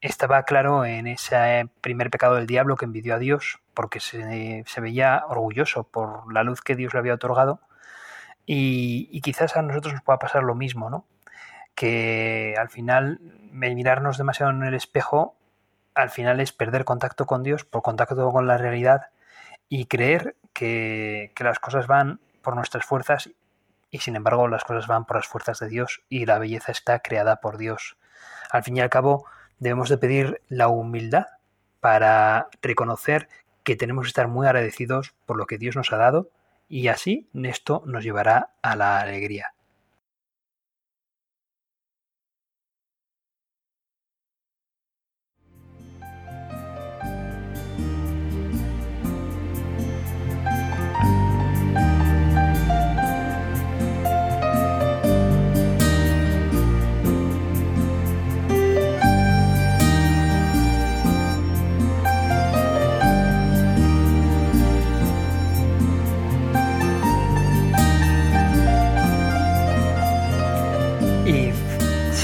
Estaba 0.00 0.44
claro 0.44 0.86
en 0.86 1.06
ese 1.06 1.68
primer 1.82 2.08
pecado 2.08 2.36
del 2.36 2.46
diablo 2.46 2.76
que 2.76 2.86
envidió 2.86 3.16
a 3.16 3.18
Dios 3.18 3.60
porque 3.74 4.00
se, 4.00 4.64
se 4.66 4.80
veía 4.80 5.24
orgulloso 5.28 5.84
por 5.84 6.32
la 6.32 6.42
luz 6.42 6.62
que 6.62 6.74
Dios 6.74 6.94
le 6.94 7.00
había 7.00 7.14
otorgado 7.14 7.60
y, 8.46 9.20
quizás 9.20 9.56
a 9.56 9.62
nosotros 9.62 9.94
nos 9.94 10.02
pueda 10.02 10.18
pasar 10.18 10.42
lo 10.42 10.54
mismo, 10.54 10.90
¿no? 10.90 11.06
Que 11.74 12.54
al 12.58 12.68
final 12.68 13.20
mirarnos 13.52 14.18
demasiado 14.18 14.52
en 14.52 14.62
el 14.62 14.74
espejo, 14.74 15.36
al 15.94 16.10
final 16.10 16.40
es 16.40 16.52
perder 16.52 16.84
contacto 16.84 17.26
con 17.26 17.42
Dios, 17.42 17.64
por 17.64 17.82
contacto 17.82 18.30
con 18.30 18.46
la 18.46 18.58
realidad 18.58 19.08
y 19.68 19.86
creer 19.86 20.36
que, 20.52 21.32
que 21.34 21.44
las 21.44 21.58
cosas 21.58 21.86
van 21.86 22.20
por 22.42 22.56
nuestras 22.56 22.84
fuerzas 22.84 23.30
y 23.90 23.98
sin 23.98 24.16
embargo 24.16 24.48
las 24.48 24.64
cosas 24.64 24.86
van 24.86 25.04
por 25.04 25.16
las 25.16 25.26
fuerzas 25.26 25.58
de 25.60 25.68
Dios 25.68 26.02
y 26.08 26.26
la 26.26 26.38
belleza 26.38 26.72
está 26.72 26.98
creada 27.00 27.36
por 27.36 27.58
Dios. 27.58 27.96
Al 28.50 28.64
fin 28.64 28.76
y 28.76 28.80
al 28.80 28.90
cabo 28.90 29.26
debemos 29.58 29.88
de 29.88 29.98
pedir 29.98 30.42
la 30.48 30.68
humildad 30.68 31.26
para 31.80 32.48
reconocer 32.62 33.28
que 33.64 33.76
tenemos 33.76 34.04
que 34.04 34.08
estar 34.08 34.28
muy 34.28 34.46
agradecidos 34.46 35.14
por 35.26 35.36
lo 35.36 35.46
que 35.46 35.58
Dios 35.58 35.76
nos 35.76 35.92
ha 35.92 35.96
dado 35.96 36.30
y 36.72 36.88
así 36.88 37.28
esto 37.34 37.82
nos 37.84 38.02
llevará 38.02 38.54
a 38.62 38.76
la 38.76 38.98
alegría. 38.98 39.52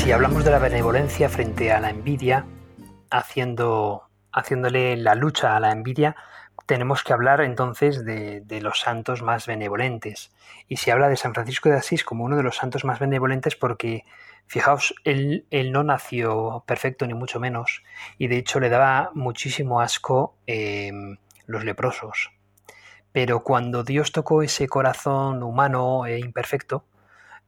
Si 0.08 0.12
hablamos 0.12 0.42
de 0.42 0.50
la 0.50 0.58
benevolencia 0.58 1.28
frente 1.28 1.70
a 1.70 1.80
la 1.80 1.90
envidia, 1.90 2.46
haciendo 3.10 4.08
haciéndole 4.32 4.96
la 4.96 5.14
lucha 5.14 5.54
a 5.54 5.60
la 5.60 5.70
envidia, 5.70 6.16
tenemos 6.64 7.04
que 7.04 7.12
hablar 7.12 7.42
entonces 7.42 8.06
de, 8.06 8.60
los 8.62 8.80
santos 8.80 9.20
más 9.20 9.46
benevolentes. 9.46 10.32
Y 10.66 10.78
se 10.78 10.92
habla 10.92 11.10
de 11.10 11.16
San 11.16 11.34
Francisco 11.34 11.68
de 11.68 11.76
Asís 11.76 12.04
como 12.04 12.24
uno 12.24 12.38
de 12.38 12.42
los 12.42 12.56
santos 12.56 12.86
más 12.86 13.00
benevolentes 13.00 13.54
porque, 13.54 14.06
fijaos, 14.46 14.94
él, 15.04 15.44
no 15.72 15.82
nació 15.82 16.64
perfecto 16.66 17.06
ni 17.06 17.12
mucho 17.12 17.38
menos, 17.38 17.82
y 18.16 18.28
de 18.28 18.38
hecho 18.38 18.60
le 18.60 18.70
daba 18.70 19.10
muchísimo 19.12 19.82
asco 19.82 20.36
eh, 20.46 20.90
los 21.44 21.64
leprosos. 21.66 22.30
Pero 23.12 23.44
cuando 23.44 23.84
Dios 23.84 24.10
tocó 24.12 24.42
ese 24.42 24.68
corazón 24.68 25.42
humano 25.42 26.06
e 26.06 26.18
imperfecto, 26.18 26.86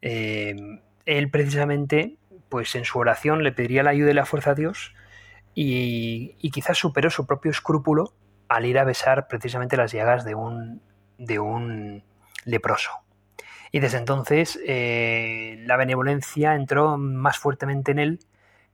eh, 0.03 0.83
él 1.07 1.31
precisamente, 1.31 2.19
pues 2.51 2.75
en 2.75 2.85
su 2.85 2.99
oración 2.99 3.43
le 3.43 3.53
pediría 3.53 3.83
la 3.83 3.91
ayuda 3.91 4.11
y 4.11 4.15
la 4.15 4.27
fuerza 4.27 4.51
a 4.51 4.55
Dios 4.55 4.95
y, 5.55 6.37
quizás 6.51 6.77
superó 6.77 7.11
su 7.11 7.27
propio 7.27 7.51
escrúpulo 7.51 8.13
al 8.49 8.67
ir 8.67 8.79
a 8.79 8.85
besar 8.85 9.29
precisamente 9.29 9.77
las 9.77 9.93
llagas 9.93 10.25
de 10.25 10.35
un, 10.35 10.83
de 11.17 11.39
un 11.39 12.05
leproso. 12.45 12.91
Y 13.73 13.79
desde 13.79 13.99
entonces 13.99 14.59
eh, 14.67 15.63
la 15.67 15.77
benevolencia 15.77 16.55
entró 16.55 16.99
más 16.99 17.39
fuertemente 17.39 17.93
en 17.93 18.01
él, 18.01 18.19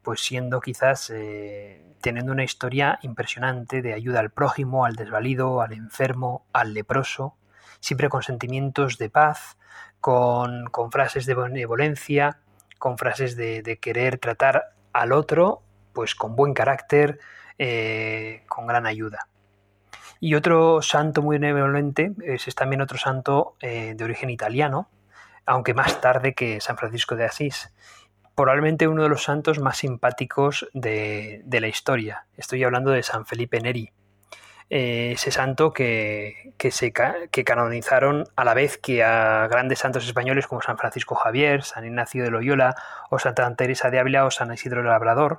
pues 0.03 0.21
siendo 0.21 0.61
quizás 0.61 1.11
eh, 1.15 1.85
teniendo 2.01 2.33
una 2.33 2.45
historia 2.45 2.99
impresionante 3.03 3.83
de 3.83 3.93
ayuda 3.93 4.21
al 4.21 4.31
prójimo, 4.31 4.87
al 4.87 4.97
desvalido, 4.97 5.61
al 5.61 5.73
enfermo, 5.73 6.47
al 6.53 6.73
leproso, 6.73 7.37
siempre 7.81 8.09
con 8.09 8.23
sentimientos 8.23 8.97
de 8.97 9.11
paz, 9.11 9.59
con, 10.01 10.71
frases 10.93 11.27
de 11.27 11.35
benevolencia, 11.35 12.39
con 12.79 12.99
frases 12.99 13.37
de, 13.37 13.79
querer 13.81 14.19
tratar 14.19 14.75
al 14.93 15.13
otro 15.13 15.63
pues 15.93 16.15
con 16.15 16.37
buen 16.37 16.53
carácter, 16.53 17.19
eh, 17.59 18.43
con 18.49 18.67
gran 18.67 18.87
ayuda. 18.87 19.29
Y 20.21 20.35
otro 20.35 20.83
santo 20.83 21.23
muy 21.23 21.39
benevolente 21.39 22.13
es, 22.25 22.55
también 22.55 22.81
otro 22.83 22.99
santo 22.99 23.57
eh, 23.61 23.95
de 23.97 24.05
origen 24.05 24.31
italiano, 24.31 24.89
aunque 25.47 25.75
más 25.75 26.01
tarde 26.01 26.35
que 26.35 26.61
San 26.61 26.77
Francisco 26.77 27.17
de 27.17 27.25
Asís. 27.25 27.73
Probablemente 28.35 28.89
uno 28.89 29.03
de 29.03 29.09
los 29.09 29.23
santos 29.23 29.59
más 29.59 29.79
simpáticos 29.79 30.69
de, 30.75 31.41
de 31.45 31.61
la 31.61 31.69
historia. 31.69 32.27
Estoy 32.37 32.63
hablando 32.65 32.91
de 32.91 33.03
San 33.03 33.25
Felipe 33.25 33.61
Neri, 33.61 33.93
eh, 34.69 35.13
ese 35.13 35.31
santo 35.31 35.73
que, 35.73 36.53
que 36.59 37.45
canonizaron 37.45 38.25
a 38.35 38.45
la 38.45 38.55
vez 38.55 38.79
que 38.79 39.05
a 39.05 39.47
grandes 39.49 39.79
santos 39.79 40.05
españoles 40.07 40.47
como 40.47 40.61
San 40.61 40.77
Francisco 40.77 41.15
Javier, 41.15 41.63
San 41.63 41.85
Ignacio 41.85 42.25
de 42.25 42.31
Loyola 42.31 42.75
o 43.11 43.19
Santa 43.19 43.55
Teresa 43.55 43.91
de 43.91 44.01
Ávila 44.01 44.25
o 44.25 44.31
San 44.31 44.53
Isidro 44.53 44.81
el 44.81 44.87
Labrador, 44.87 45.39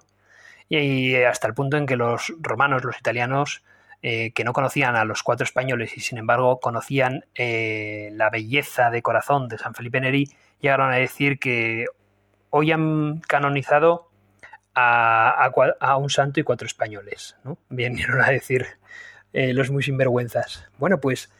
y, 0.69 1.15
hasta 1.15 1.47
el 1.47 1.53
punto 1.53 1.77
en 1.77 1.85
que 1.85 1.95
los 1.95 2.33
romanos, 2.39 2.83
los 2.83 2.97
italianos, 2.99 3.63
eh, 4.01 4.31
que 4.33 4.43
no 4.43 4.53
conocían 4.53 4.95
a 4.95 5.05
los 5.05 5.23
cuatro 5.23 5.43
españoles 5.43 5.97
y 5.97 6.01
sin 6.01 6.17
embargo 6.17 6.59
conocían 6.59 7.25
eh, 7.35 8.11
la 8.13 8.29
belleza 8.29 8.91
de 8.91 9.01
corazón 9.01 9.47
de 9.47 9.57
San 9.57 9.73
Felipe 9.73 9.99
Neri, 9.99 10.29
llegaron 10.61 10.91
a 10.91 10.95
decir 10.95 11.39
que 11.39 11.85
hoy 12.49 12.71
han 12.71 13.19
canonizado 13.21 14.09
a, 14.75 15.97
un 15.97 16.09
santo 16.09 16.39
y 16.39 16.43
cuatro 16.43 16.67
españoles. 16.67 17.35
¿no? 17.43 17.57
Vinieron 17.69 18.21
a 18.21 18.29
decir 18.29 18.67
eh, 19.37 19.53
los 19.53 19.69
muy 19.69 19.83
sinvergüenzas. 19.83 20.65
Bueno, 20.79 20.99
pues 20.99 21.31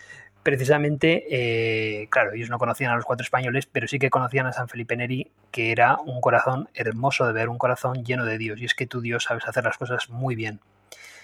precisamente, 0.43 1.25
eh, 1.31 2.07
claro, 2.11 2.33
ellos 2.33 2.51
no 2.51 2.59
conocían 2.59 2.91
a 2.91 2.95
los 2.95 3.05
cuatro 3.05 3.23
españoles, 3.23 3.65
pero 3.65 3.87
sí 3.87 3.97
que 3.97 4.11
conocían 4.11 4.45
a 4.45 4.53
San 4.53 4.69
Felipe 4.69 4.95
Neri, 4.95 5.31
que 5.49 5.71
era 5.71 5.97
un 5.97 6.21
corazón 6.21 6.69
hermoso 6.75 7.25
de 7.25 7.33
ver, 7.33 7.49
un 7.49 7.57
corazón 7.57 8.05
lleno 8.05 8.23
de 8.23 8.37
Dios. 8.37 8.61
Y 8.61 8.65
es 8.65 8.75
que 8.75 8.85
tú, 8.85 9.01
Dios, 9.01 9.23
sabes 9.23 9.47
hacer 9.47 9.63
las 9.63 9.79
cosas 9.79 10.11
muy 10.11 10.35
bien. 10.35 10.59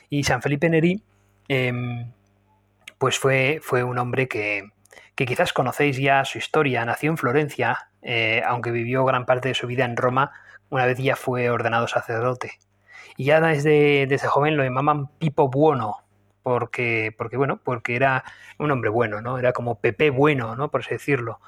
Y 0.10 0.24
San 0.24 0.42
Felipe 0.42 0.68
Neri, 0.68 1.04
em, 1.48 2.12
pues 2.98 3.20
fue, 3.20 3.60
fue 3.62 3.84
un 3.84 4.00
hombre 4.00 4.28
que, 4.28 4.72
que 5.14 5.28
quizás 5.28 5.54
conocéis 5.54 5.98
ya 5.98 6.26
su 6.26 6.40
historia. 6.40 6.84
Nació 6.86 7.12
en 7.12 7.20
Florencia, 7.20 7.90
eh, 8.02 8.42
aunque 8.48 8.72
vivió 8.72 9.06
gran 9.06 9.28
parte 9.28 9.50
de 9.50 9.54
su 9.54 9.68
vida 9.68 9.86
en 9.86 9.96
Roma, 9.96 10.32
una 10.72 10.88
vez 10.88 10.98
ya 10.98 11.16
fue 11.16 11.52
ordenado 11.52 11.88
sacerdote. 11.88 12.54
Y 13.16 13.26
ya 13.26 13.40
desde, 13.42 14.08
desde 14.08 14.28
joven 14.28 14.58
lo 14.58 14.64
llamaban 14.64 15.06
Pipo 15.20 15.50
Buono, 15.50 16.04
porque, 16.44 17.16
porque, 17.18 17.38
bueno, 17.38 17.60
porque 17.64 17.96
era 17.96 18.24
un 18.60 18.70
hombre 18.70 18.90
bueno, 18.90 19.22
¿no? 19.22 19.40
Era 19.40 19.54
como 19.54 19.80
Pepe 19.80 20.10
bueno, 20.10 20.56
¿no? 20.56 20.70
Por 20.70 20.82
así 20.82 20.92
decirlo. 20.92 21.40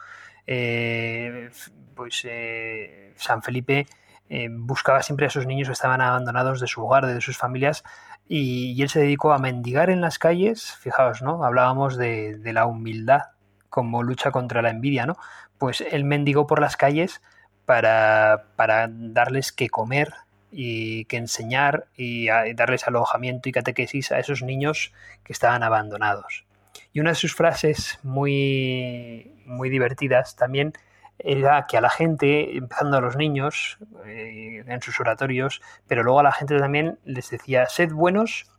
Eh, 0.48 1.50
pues 1.96 2.22
eh, 2.26 3.14
San 3.16 3.42
Felipe 3.44 3.88
eh, 4.30 4.48
buscaba 4.50 5.04
siempre 5.04 5.26
a 5.26 5.30
esos 5.30 5.46
niños 5.46 5.68
que 5.68 5.74
estaban 5.74 6.02
abandonados 6.02 6.60
de 6.60 6.68
su 6.68 6.84
hogar, 6.84 7.06
de 7.06 7.22
sus 7.22 7.38
familias, 7.38 7.84
y, 8.28 8.82
él 8.82 8.90
se 8.90 9.02
dedicó 9.02 9.34
a 9.34 9.38
mendigar 9.38 9.90
en 9.90 10.02
las 10.02 10.18
calles, 10.18 10.76
fijaos, 10.80 11.22
¿no? 11.22 11.44
Hablábamos 11.44 11.96
de, 11.98 12.40
la 12.44 12.66
humildad 12.66 13.22
como 13.70 14.02
lucha 14.02 14.32
contra 14.32 14.62
la 14.62 14.72
envidia, 14.72 15.06
¿no? 15.06 15.16
Pues 15.60 15.82
él 15.82 16.06
mendigó 16.06 16.48
por 16.48 16.60
las 16.60 16.76
calles 16.78 17.22
para, 17.66 18.46
para 18.56 18.88
darles 18.90 19.52
que 19.52 19.70
comer 19.70 20.14
y 20.52 21.06
que 21.06 21.18
enseñar 21.18 21.88
y 21.96 22.28
darles 22.54 22.88
alojamiento 22.88 23.50
y 23.50 23.52
catequesis 23.52 24.12
a 24.12 24.20
esos 24.20 24.42
niños 24.42 24.94
que 25.24 25.34
estaban 25.34 25.64
abandonados. 25.64 26.46
Y 26.94 27.00
una 27.00 27.12
de 27.12 27.16
sus 27.16 27.36
frases 27.36 28.00
muy, 28.04 29.34
muy 29.46 29.70
divertidas 29.70 30.36
también 30.36 30.74
era 31.18 31.66
que 31.68 31.78
a 31.78 31.82
la 31.82 31.90
gente, 31.90 32.58
empezando 32.58 32.98
a 32.98 33.02
los 33.02 33.16
niños 33.16 33.78
eh, 34.06 34.64
en 34.68 34.82
sus 34.82 35.00
oratorios, 35.00 35.62
pero 35.88 36.04
luego 36.04 36.20
a 36.20 36.24
la 36.24 36.32
gente 36.32 36.58
también 36.58 37.00
les 37.06 37.30
decía, 37.30 37.68
sed 37.68 37.92
buenos 37.92 38.52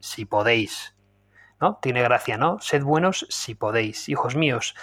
si 0.00 0.24
podéis. 0.24 0.94
¿No? 1.60 1.78
Tiene 1.80 2.02
gracia, 2.02 2.36
¿no? 2.36 2.60
Sed 2.60 2.82
buenos 2.82 3.26
si 3.30 3.54
podéis. 3.54 4.08
Hijos 4.08 4.34
míos. 4.34 4.74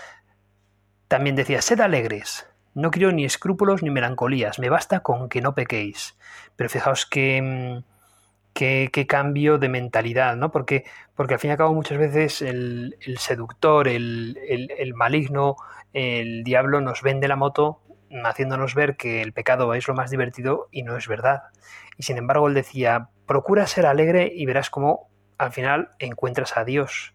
También 1.08 1.36
decía, 1.36 1.62
sed 1.62 1.80
alegres. 1.80 2.48
No 2.74 2.92
quiero 2.92 3.12
ni 3.12 3.26
escrúpulos 3.26 3.84
ni 3.84 3.90
melancolías, 3.90 4.60
me 4.60 4.70
basta 4.70 5.02
con 5.02 5.30
que 5.30 5.42
no 5.42 5.54
pequéis. 5.56 6.18
Pero 6.56 6.70
fijaos 6.70 7.06
qué, 7.06 7.84
qué, 8.54 9.06
cambio 9.08 9.58
de 9.58 9.70
mentalidad, 9.70 10.36
¿no? 10.36 10.52
Porque, 10.52 10.86
porque 11.16 11.36
al 11.36 11.40
fin 11.40 11.50
y 11.50 11.52
al 11.52 11.58
cabo 11.58 11.74
muchas 11.74 11.98
veces 11.98 12.42
el, 12.42 12.96
seductor, 13.18 13.88
el, 13.88 14.38
el, 14.48 14.94
maligno, 14.94 15.56
el 15.94 16.44
diablo 16.44 16.82
nos 16.82 17.02
vende 17.02 17.28
la 17.28 17.36
moto 17.36 17.82
haciéndonos 18.26 18.76
ver 18.76 18.98
que 18.98 19.22
el 19.22 19.34
pecado 19.34 19.74
es 19.74 19.88
lo 19.88 19.94
más 19.94 20.12
divertido 20.12 20.68
y 20.72 20.84
no 20.84 20.98
es 20.98 21.08
verdad. 21.08 21.44
Y 21.98 22.04
sin 22.04 22.18
embargo 22.18 22.48
él 22.48 22.54
decía, 22.54 23.10
procura 23.26 23.68
ser 23.68 23.86
alegre 23.86 24.32
y 24.34 24.46
verás 24.46 24.70
cómo 24.70 25.10
al 25.38 25.52
final 25.52 25.90
encuentras 26.00 26.58
a 26.58 26.66
Dios. 26.66 27.14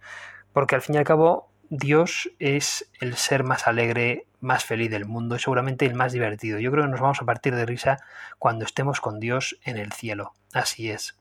Porque 0.52 0.74
al 0.74 0.82
fin 0.82 0.94
y 0.94 0.98
al 0.98 1.04
cabo 1.04 1.50
Dios 1.68 2.30
es 2.38 2.90
el 3.00 3.16
ser 3.16 3.44
más 3.44 3.66
alegre, 3.66 4.26
más 4.46 4.64
feliz 4.64 4.90
del 4.90 5.04
mundo 5.04 5.36
y 5.36 5.38
seguramente 5.40 5.84
el 5.84 5.94
más 5.94 6.12
divertido. 6.12 6.58
Yo 6.58 6.70
creo 6.70 6.84
que 6.84 6.90
nos 6.90 7.00
vamos 7.00 7.20
a 7.20 7.26
partir 7.26 7.54
de 7.54 7.66
risa 7.66 7.98
cuando 8.38 8.64
estemos 8.64 9.00
con 9.00 9.20
Dios 9.20 9.58
en 9.64 9.76
el 9.76 9.92
cielo. 9.92 10.32
Así 10.54 10.90
es. 10.90 11.18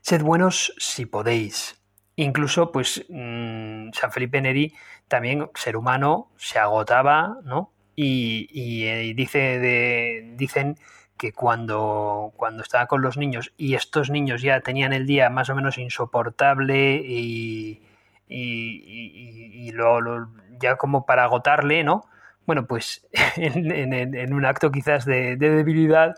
Sed 0.00 0.22
buenos 0.22 0.74
si 0.78 1.06
podéis. 1.06 1.80
Incluso, 2.16 2.72
pues, 2.72 3.04
mm, 3.08 3.90
San 3.92 4.10
Felipe 4.10 4.40
Neri, 4.40 4.74
también 5.06 5.48
ser 5.54 5.76
humano, 5.76 6.32
se 6.36 6.58
agotaba, 6.58 7.36
¿no? 7.44 7.72
Y, 7.94 8.84
eh, 8.86 9.12
dice 9.14 9.38
de, 9.58 10.32
dicen 10.36 10.76
que 11.16 11.32
cuando, 11.32 12.32
cuando 12.36 12.62
estaba 12.62 12.86
con 12.86 13.02
los 13.02 13.16
niños 13.16 13.52
y 13.56 13.74
estos 13.74 14.08
niños 14.10 14.40
ya 14.40 14.60
tenían 14.60 14.92
el 14.92 15.06
día 15.06 15.30
más 15.30 15.50
o 15.50 15.54
menos 15.56 15.78
insoportable 15.78 17.02
y, 17.04 17.82
y, 18.28 19.70
lo, 19.72 20.28
ya 20.60 20.76
como 20.76 21.06
para 21.06 21.24
agotarle, 21.24 21.84
¿no? 21.84 22.02
Bueno, 22.46 22.66
pues 22.66 23.06
en, 23.36 24.32
un 24.32 24.44
acto 24.44 24.70
quizás 24.70 25.04
de, 25.04 25.36
debilidad 25.36 26.16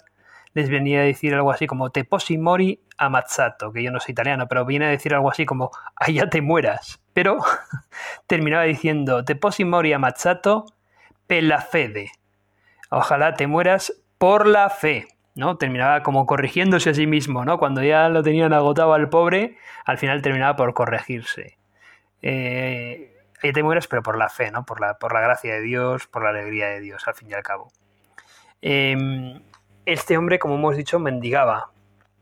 les 0.52 0.68
venía 0.68 1.00
a 1.00 1.04
decir 1.04 1.32
algo 1.34 1.52
así 1.52 1.68
como 1.68 1.90
te 1.90 2.04
posi 2.04 2.36
mori 2.36 2.80
amazzato, 2.98 3.72
que 3.72 3.84
yo 3.84 3.92
no 3.92 4.00
soy 4.00 4.12
italiano, 4.12 4.48
pero 4.48 4.64
viene 4.64 4.86
a 4.86 4.90
decir 4.90 5.14
algo 5.14 5.30
así 5.30 5.46
como 5.46 5.70
allá 5.94 6.28
te 6.28 6.42
mueras. 6.42 7.00
Pero 7.12 7.38
terminaba 8.26 8.64
diciendo 8.64 9.24
te 9.24 9.36
posi 9.36 9.64
mori 9.64 9.92
amazzato 9.92 10.66
per 11.26 11.44
la 11.44 11.60
fede. 11.60 12.10
Ojalá 12.90 13.34
te 13.34 13.46
mueras 13.46 13.92
por 14.18 14.46
la 14.46 14.68
fe. 14.70 15.06
¿no? 15.36 15.56
Terminaba 15.56 16.02
como 16.02 16.26
corrigiéndose 16.26 16.90
a 16.90 16.94
sí 16.94 17.06
mismo, 17.06 17.44
¿no? 17.44 17.58
Cuando 17.58 17.82
ya 17.82 18.08
lo 18.08 18.22
tenían 18.22 18.52
agotado 18.52 18.92
al 18.92 19.08
pobre, 19.08 19.56
al 19.86 19.96
final 19.96 20.20
terminaba 20.22 20.56
por 20.56 20.74
corregirse 20.74 21.59
eh, 22.22 23.16
te 23.40 23.62
mueres, 23.62 23.86
pero 23.88 24.02
por 24.02 24.18
la 24.18 24.28
fe, 24.28 24.50
¿no? 24.50 24.64
Por 24.64 24.80
la, 24.80 24.98
por 24.98 25.12
la 25.12 25.20
gracia 25.20 25.54
de 25.54 25.60
Dios, 25.60 26.06
por 26.06 26.22
la 26.22 26.30
alegría 26.30 26.68
de 26.68 26.80
Dios, 26.80 27.06
al 27.06 27.14
fin 27.14 27.28
y 27.30 27.34
al 27.34 27.42
cabo. 27.42 27.72
Em, 28.62 29.40
este 29.86 30.18
hombre, 30.18 30.38
como 30.38 30.54
hemos 30.56 30.76
dicho, 30.76 30.98
mendigaba 30.98 31.70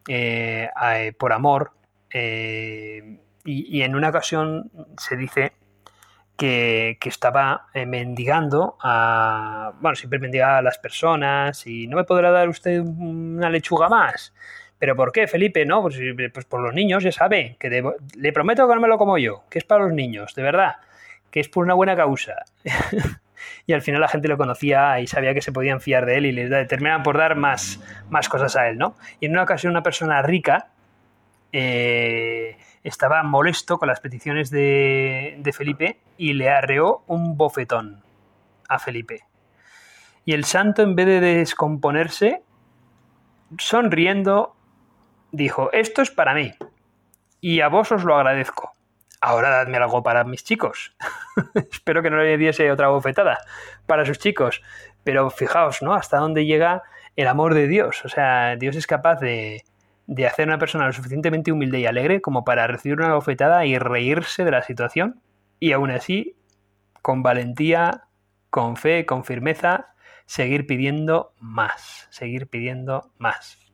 eh, 0.07 0.71
eh, 0.95 1.13
por 1.19 1.33
amor 1.33 1.73
eh, 2.11 3.21
y, 3.45 3.83
en 3.83 3.95
una 3.95 4.09
ocasión 4.09 4.71
se 4.97 5.17
dice 5.17 5.53
que, 6.37 6.99
que 7.01 7.09
estaba 7.09 7.67
mendigando 7.75 8.77
a... 8.83 9.73
Bueno, 9.81 9.97
siempre 9.97 10.19
mendigaba 10.19 10.59
a 10.59 10.63
las 10.63 10.79
personas 10.79 11.67
y 11.67 11.87
no 11.89 11.97
me 11.97 12.05
podrá 12.05 12.31
dar 12.31 12.49
usted 12.49 12.81
una 12.81 13.51
lechuga 13.51 13.89
más. 13.89 14.35
¿Pero 14.79 14.95
por 14.95 15.13
qué, 15.13 15.27
Felipe? 15.27 15.67
No, 15.67 15.83
pues, 15.83 15.99
pues 16.33 16.45
por 16.45 16.61
los 16.61 16.73
niños, 16.73 17.03
ya 17.03 17.13
sabe, 17.13 17.57
que 17.59 17.83
le 18.15 18.33
prometo 18.33 18.69
que 18.69 18.75
no 18.75 18.81
me 18.81 18.89
lo 18.89 18.99
como 18.99 19.19
yo, 19.19 19.43
que 19.51 19.59
es 19.59 19.65
para 19.65 19.85
los 19.85 19.93
niños, 19.93 20.35
de 20.35 20.43
verdad, 20.43 20.77
que 21.31 21.41
es 21.41 21.49
por 21.49 21.65
una 21.65 21.75
buena 21.75 21.97
causa. 21.97 22.45
y 23.67 23.73
al 23.73 23.83
final 23.83 24.01
la 24.01 24.09
gente 24.09 24.29
lo 24.29 24.37
conocía 24.37 25.01
y 25.01 25.07
sabía 25.07 25.35
que 25.35 25.43
se 25.43 25.53
podían 25.53 25.81
fiar 25.81 26.07
de 26.07 26.19
él 26.19 26.27
y 26.27 26.33
les 26.33 26.69
terminaban 26.69 27.03
por 27.03 27.19
dar 27.19 27.35
más, 27.35 27.81
más 28.09 28.29
cosas 28.29 28.55
a 28.57 28.69
él, 28.69 28.79
¿no? 28.79 28.97
Y 29.21 29.27
en 29.27 29.33
una 29.33 29.43
ocasión 29.43 29.73
una 29.73 29.83
persona 29.83 30.23
rica 30.23 30.69
eh, 31.53 32.57
estaba 32.85 33.23
molesto 33.25 33.79
con 33.79 33.89
las 33.89 34.01
peticiones 34.01 34.51
de 34.51 35.53
Felipe 35.53 35.99
y 36.17 36.35
le 36.35 36.51
arreó 36.51 37.03
un 37.09 37.37
bofetón 37.37 38.03
a 38.69 38.79
Felipe. 38.79 39.25
Y 40.25 40.35
el 40.35 40.45
santo, 40.45 40.83
en 40.83 40.95
vez 40.95 41.07
de 41.07 41.21
descomponerse, 41.21 42.43
sonriendo, 43.57 44.55
dijo, 45.33 45.71
esto 45.73 46.03
es 46.03 46.11
para 46.11 46.35
mí, 46.35 46.53
y 47.41 47.61
a 47.61 47.69
vos 47.69 47.93
os 47.93 48.05
lo 48.05 48.17
agradezco. 48.17 48.73
Ahora 49.21 49.51
dadme 49.51 49.79
algo 49.79 50.03
para 50.03 50.25
mis 50.25 50.45
chicos. 50.45 50.95
Espero 51.73 52.03
que 52.03 52.11
no 52.11 52.19
le 52.19 52.37
diese 52.37 52.71
otra 52.71 52.89
bofetada 52.89 53.39
para 53.87 54.05
sus 54.07 54.19
chicos. 54.19 54.63
Pero 55.03 55.31
fijaos, 55.31 55.83
¿no? 55.83 55.95
Hasta 55.95 56.19
dónde 56.19 56.47
llega 56.47 56.83
el 57.17 57.27
amor 57.27 57.55
de 57.55 57.67
Dios. 57.67 58.05
O 58.05 58.09
sea, 58.09 58.57
Dios 58.57 58.77
es 58.77 58.87
capaz 58.87 59.19
de, 59.19 59.65
de 60.07 60.27
hacer 60.27 60.47
una 60.47 60.59
persona 60.59 60.87
lo 60.87 60.93
suficientemente 60.93 61.51
humilde 61.51 61.81
y 61.81 61.87
alegre 61.87 62.21
como 62.21 62.45
para 62.45 62.67
recibir 62.67 62.99
una 62.99 63.15
bofetada 63.15 63.67
y 63.67 63.77
reírse 63.79 64.45
de 64.45 64.51
la 64.53 64.63
situación. 64.63 65.21
Y 65.59 65.73
aún 65.73 65.91
así, 65.91 66.37
con 67.03 67.23
valentía, 67.23 68.05
con 68.51 68.77
fe, 68.77 69.05
con 69.05 69.25
firmeza, 69.25 69.95
seguir 70.27 70.67
pidiendo 70.67 71.33
más, 71.41 72.07
seguir 72.11 72.49
pidiendo 72.49 73.11
más. 73.19 73.68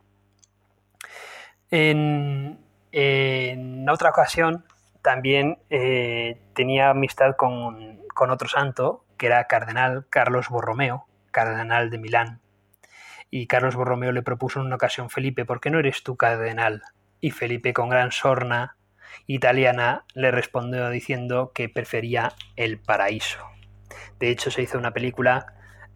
En, 1.76 2.61
otra 3.90 4.11
ocasión 4.11 4.64
también 5.02 5.59
eh, 5.71 6.38
tenía 6.54 6.90
amistad 6.90 7.35
con, 7.35 8.00
otro 8.31 8.49
santo, 8.49 9.04
que 9.19 9.26
era 9.26 9.49
Cardenal 9.49 10.07
Carlos 10.09 10.49
Borromeo, 10.50 11.07
Cardenal 11.33 11.90
de 11.90 11.99
Milán. 11.99 12.40
Y 13.28 13.49
Carlos 13.49 13.75
Borromeo 13.75 14.12
le 14.12 14.23
propuso 14.23 14.61
en 14.61 14.66
una 14.66 14.76
ocasión, 14.76 15.11
Felipe, 15.11 15.45
¿por 15.45 15.61
qué 15.61 15.71
no 15.71 15.81
eres 15.81 16.04
tú 16.04 16.16
cardenal? 16.16 16.83
Y 17.21 17.33
Felipe, 17.33 17.73
con 17.73 17.88
gran 17.88 18.12
sorna 18.12 18.76
italiana, 19.26 20.04
le 20.14 20.31
respondió 20.31 20.88
diciendo 20.90 21.50
que 21.52 21.69
prefería 21.69 22.35
el 22.54 22.78
paraíso. 22.78 23.40
De 24.21 24.31
hecho, 24.31 24.52
se 24.52 24.62
hizo 24.62 24.78
una 24.78 24.93
película 24.93 25.47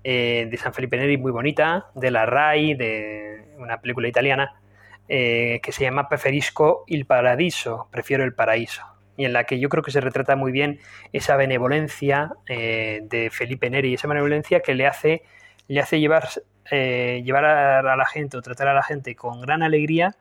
eh, 0.02 0.48
de 0.50 0.56
San 0.56 0.74
Felipe 0.74 0.96
Neri 0.96 1.18
muy 1.18 1.30
bonita, 1.30 1.86
de 1.94 2.10
la 2.10 2.26
RAI, 2.26 2.74
de 2.74 3.54
una 3.58 3.80
película 3.80 4.08
italiana, 4.08 4.60
eh, 5.08 5.60
que 5.62 5.72
se 5.72 5.84
llama 5.84 6.08
Preferisco 6.08 6.84
il 6.86 7.06
Paradiso, 7.06 7.88
prefiero 7.90 8.24
el 8.24 8.34
paraíso, 8.34 8.82
y 9.16 9.24
en 9.24 9.32
la 9.32 9.44
que 9.44 9.58
yo 9.58 9.68
creo 9.68 9.82
que 9.82 9.90
se 9.90 10.00
retrata 10.00 10.36
muy 10.36 10.52
bien 10.52 10.80
esa 11.12 11.36
benevolencia 11.36 12.32
eh, 12.46 13.00
de 13.02 13.30
Felipe 13.30 13.70
Neri, 13.70 13.94
esa 13.94 14.08
benevolencia 14.08 14.60
que 14.60 14.74
le 14.74 14.86
hace, 14.86 15.22
le 15.66 15.80
hace 15.80 16.00
llevar, 16.00 16.28
llevar 16.70 17.44
a, 17.44 17.96
la 17.96 18.06
gente 18.06 18.36
o 18.36 18.42
tratar 18.42 18.68
a 18.68 18.74
la 18.74 18.82
gente 18.82 19.16
con 19.16 19.40
gran 19.40 19.62
alegría 19.62 20.16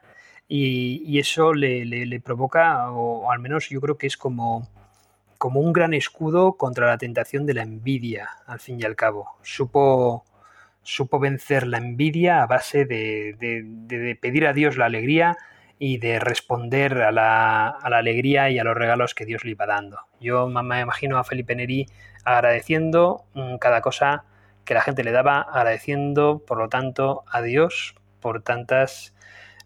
y, 0.48 1.20
eso 1.20 1.54
le, 1.54 2.20
provoca, 2.22 2.92
o 2.92 3.32
al 3.32 3.40
menos 3.40 3.70
yo 3.70 3.82
creo 3.82 3.98
que 3.98 4.08
es 4.08 4.18
como 4.18 4.68
como 5.38 5.60
un 5.60 5.74
gran 5.74 5.94
escudo 5.94 6.54
contra 6.54 6.88
la 6.88 6.98
tentación 6.98 7.46
de 7.46 7.54
la 7.54 7.64
envidia, 7.64 8.30
al 8.46 8.60
fin 8.60 8.80
y 8.80 8.86
al 8.86 8.96
cabo. 8.96 9.38
Supo, 9.44 10.26
supo 10.88 11.20
vencer 11.20 11.68
la 11.68 11.80
envidia 11.80 12.42
a 12.42 12.48
base 12.48 12.86
de, 12.86 14.18
pedir 14.22 14.48
a 14.48 14.54
Dios 14.54 14.78
la 14.78 14.86
alegría 14.86 15.36
y 15.78 15.98
de 15.98 16.18
responder 16.18 17.02
a 17.02 17.12
la, 17.12 17.68
alegría 17.68 18.50
y 18.50 18.58
a 18.58 18.64
los 18.64 18.76
regalos 18.76 19.14
que 19.14 19.26
Dios 19.26 19.44
le 19.44 19.52
iba 19.52 19.66
dando. 19.66 20.00
Yo 20.22 20.48
me 20.48 20.80
imagino 20.80 21.18
a 21.18 21.26
Felipe 21.26 21.56
Neri 21.56 21.88
agradeciendo 22.24 23.26
mm, 23.34 23.58
cada 23.58 23.82
cosa 23.82 24.24
que 24.64 24.74
la 24.74 24.82
gente 24.82 25.04
le 25.04 25.12
daba, 25.12 25.42
agradeciendo, 25.42 26.42
por 26.48 26.58
lo 26.58 26.70
tanto, 26.70 27.26
a 27.30 27.42
Dios 27.42 27.96
por 28.22 28.42
tantas 28.42 29.14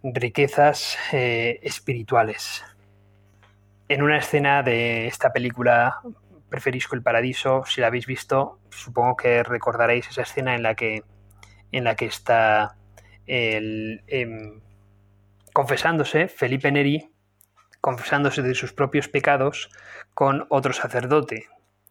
riquezas 0.03 0.97
eh, 1.13 1.59
espirituales. 1.61 2.63
En 3.89 4.01
una 4.01 4.17
escena 4.17 4.63
de 4.63 5.05
esta 5.05 5.31
película 5.31 6.01
Preferisco 6.51 6.95
el 6.95 7.01
Paradiso, 7.01 7.63
si 7.65 7.79
la 7.79 7.87
habéis 7.87 8.05
visto, 8.05 8.59
supongo 8.71 9.15
que 9.15 9.41
recordaréis 9.41 10.09
esa 10.09 10.23
escena 10.23 10.53
en 10.53 10.63
la 10.63 10.75
que, 10.75 11.05
en 11.71 11.83
la 11.83 11.95
que 11.95 12.05
está 12.05 12.75
el, 13.27 14.03
em, 14.07 14.61
confesándose 15.53 16.27
Felipe 16.27 16.71
Neri, 16.71 17.09
confesándose 17.81 18.41
de 18.41 18.55
sus 18.55 18.73
propios 18.73 19.07
pecados 19.07 19.69
con 20.13 20.45
otro 20.49 20.73
sacerdote, 20.73 21.47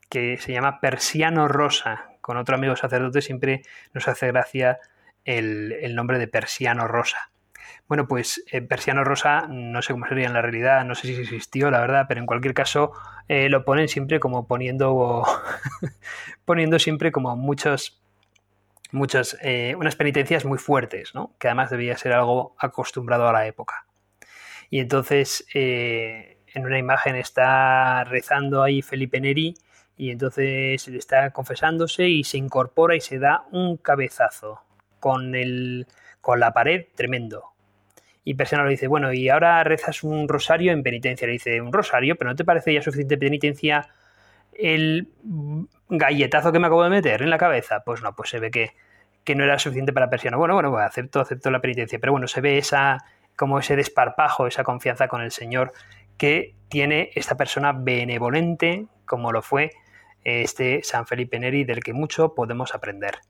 que 0.09 0.39
se 0.39 0.53
llama 0.53 0.81
Persiano 0.81 1.49
Rosa. 1.49 2.11
Con 2.21 2.37
otro 2.37 2.57
amigo 2.57 2.77
sacerdote 2.77 3.23
siempre 3.23 3.63
nos 3.93 4.09
hace 4.09 4.29
gracia 4.29 4.79
el 5.25 5.95
nombre 5.95 6.19
de 6.19 6.29
Persiano 6.29 6.87
Rosa. 6.87 7.31
Bueno, 7.91 8.07
pues 8.07 8.45
eh, 8.53 8.63
Persiano 8.63 9.03
Rosa, 9.03 9.49
no 9.49 9.83
sé 9.83 9.93
cómo 9.93 10.07
sería 10.07 10.29
en 10.29 10.33
la 10.33 10.43
realidad, 10.43 10.85
no 10.85 10.95
sé 10.95 11.09
si 11.09 11.21
existió, 11.21 11.73
la 11.73 11.81
verdad, 11.81 12.07
pero 12.07 12.21
en 12.21 12.27
cualquier 12.27 12.55
caso 12.55 12.93
eh, 13.27 13.49
lo 13.49 13.65
ponen 13.65 13.89
siempre 13.89 14.21
como 14.21 14.47
poniendo, 14.47 15.25
poniendo 16.45 16.79
siempre 16.79 17.11
como 17.11 17.35
muchos, 17.35 18.00
muchas, 18.93 19.37
eh, 19.43 19.75
unas 19.77 19.97
penitencias 19.97 20.45
muy 20.45 20.59
fuertes, 20.59 21.15
¿no? 21.15 21.35
Que 21.39 21.49
además 21.49 21.71
debía 21.71 21.97
ser 21.97 22.13
algo 22.13 22.55
acostumbrado 22.59 23.29
a 23.29 23.33
la 23.33 23.47
época. 23.47 23.87
Y 24.71 24.81
entonces 24.81 25.47
en 25.55 26.65
una 26.65 26.79
imagen 26.79 27.17
está 27.17 28.05
rezando 28.05 28.63
ahí 28.63 28.83
Felipe 28.83 29.21
Neri 29.21 29.55
y 29.97 30.11
entonces 30.11 30.87
está 30.89 31.31
confesándose 31.31 32.09
y 32.09 32.25
se 32.25 32.39
incorpora 32.39 32.95
y 32.95 33.01
se 33.01 33.19
da 33.19 33.45
un 33.51 33.77
cabezazo 33.77 34.61
con, 35.01 35.35
el, 35.35 35.87
con 36.21 36.39
la 36.39 36.53
pared 36.53 36.87
tremendo 36.95 37.51
y 38.25 38.35
Persiano 38.35 38.65
le 38.65 38.71
dice, 38.71 38.87
bueno, 38.87 39.13
y 39.13 39.29
ahora 39.29 39.65
rezas 39.65 40.03
un 40.03 40.29
rosario 40.29 40.73
en 40.73 40.83
penitencia. 40.83 41.27
Le 41.27 41.35
dice, 41.35 41.61
¿un 41.61 41.73
rosario? 41.73 42.17
¿Pero 42.17 42.31
no 42.31 42.37
te 42.37 42.45
parece 42.45 42.73
ya 42.73 42.83
suficiente 42.83 43.17
penitencia 43.17 43.89
el 44.53 45.09
galletazo 45.89 46.53
que 46.53 46.59
me 46.59 46.67
acabo 46.67 46.85
de 46.85 46.91
meter 46.91 47.23
en 47.23 47.31
la 47.31 47.39
cabeza? 47.39 47.83
Pues 47.85 48.03
no, 48.03 48.15
pues 48.15 48.31
se 48.31 48.41
ve 48.41 48.51
que, 48.51 48.73
que 49.25 49.35
no 49.35 49.45
era 49.45 49.59
suficiente 49.59 49.93
para 49.93 50.11
Persiano. 50.11 50.39
Bueno, 50.39 50.55
bueno, 50.55 50.71
bueno, 50.71 50.87
acepto, 50.87 51.21
acepto 51.21 51.51
la 51.51 51.61
penitencia. 51.61 51.99
Pero 51.99 52.13
bueno, 52.13 52.29
se 52.29 52.41
ve 52.41 52.59
esa, 52.59 53.05
como 53.37 53.59
ese 53.59 53.77
desparpajo, 53.77 54.47
esa 54.47 54.65
confianza 54.65 55.09
con 55.09 55.23
el 55.23 55.31
Señor 55.31 55.73
que 56.17 56.55
tiene 56.69 57.11
esta 57.15 57.37
persona 57.37 57.73
benevolente, 57.73 58.87
como 59.07 59.33
lo 59.33 59.43
fue 59.43 59.73
este 60.25 60.83
San 60.83 61.07
Felipe 61.07 61.39
Neri, 61.39 61.65
del 61.65 61.83
que 61.83 61.93
mucho 61.93 62.35
podemos 62.35 62.75
aprender. 62.75 63.21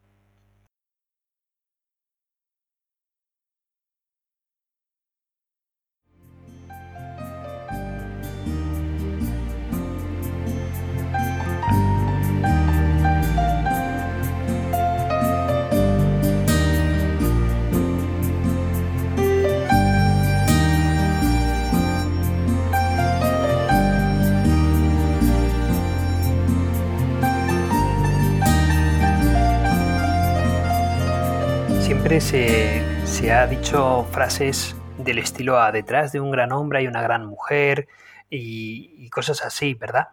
Se, 32.20 33.32
ha 33.32 33.46
dicho 33.48 34.06
frases 34.12 34.76
del 34.98 35.18
estilo 35.18 35.58
a 35.58 35.72
detrás 35.72 36.12
de 36.12 36.20
un 36.20 36.30
gran 36.30 36.52
hombre 36.52 36.78
hay 36.78 36.86
una 36.86 37.02
gran 37.02 37.26
mujer 37.26 37.88
y, 38.30 39.10
cosas 39.10 39.44
así, 39.44 39.74
¿verdad? 39.74 40.08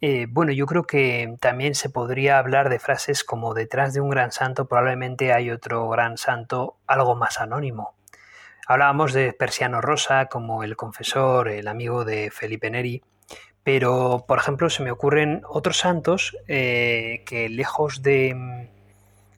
Eh, 0.00 0.26
bueno, 0.30 0.50
yo 0.52 0.64
creo 0.64 0.84
que 0.84 1.36
también 1.38 1.74
se 1.74 1.90
podría 1.90 2.38
hablar 2.38 2.70
de 2.70 2.78
frases 2.78 3.22
como 3.22 3.52
detrás 3.52 3.92
de 3.92 4.00
un 4.00 4.08
gran 4.08 4.32
santo 4.32 4.66
probablemente 4.66 5.34
hay 5.34 5.50
otro 5.50 5.86
gran 5.90 6.16
santo 6.16 6.78
algo 6.86 7.14
más 7.16 7.38
anónimo. 7.38 7.94
Hablábamos 8.66 9.12
de 9.12 9.34
Persiano 9.34 9.82
Rosa 9.82 10.24
como 10.26 10.64
el 10.64 10.74
confesor, 10.74 11.50
el 11.50 11.68
amigo 11.68 12.06
de 12.06 12.30
Felipe 12.30 12.70
Neri, 12.70 13.02
pero 13.62 14.24
por 14.26 14.38
ejemplo 14.38 14.70
se 14.70 14.82
me 14.82 14.90
ocurren 14.90 15.42
otros 15.46 15.76
santos 15.76 16.34
eh, 16.48 17.24
que 17.26 17.50
lejos 17.50 18.00
de 18.00 18.70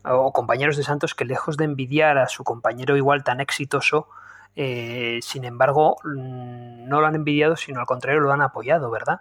o 0.05 0.33
compañeros 0.33 0.77
de 0.77 0.83
Santos 0.83 1.15
que 1.15 1.25
lejos 1.25 1.57
de 1.57 1.65
envidiar 1.65 2.19
a 2.19 2.29
su 2.29 2.45
compañero 2.45 2.97
igual 2.97 3.25
tan 3.25 3.41
exitoso, 3.41 4.09
eh, 4.57 5.21
sin 5.23 5.45
embargo, 5.45 5.97
mm, 6.05 6.89
no 6.89 7.01
lo 7.01 7.07
han 7.07 7.15
envidiado, 7.15 7.57
sino 7.57 7.81
al 7.81 7.87
contrario 7.87 8.21
lo 8.21 8.33
han 8.33 8.43
apoyado, 8.43 8.91
¿verdad? 8.91 9.21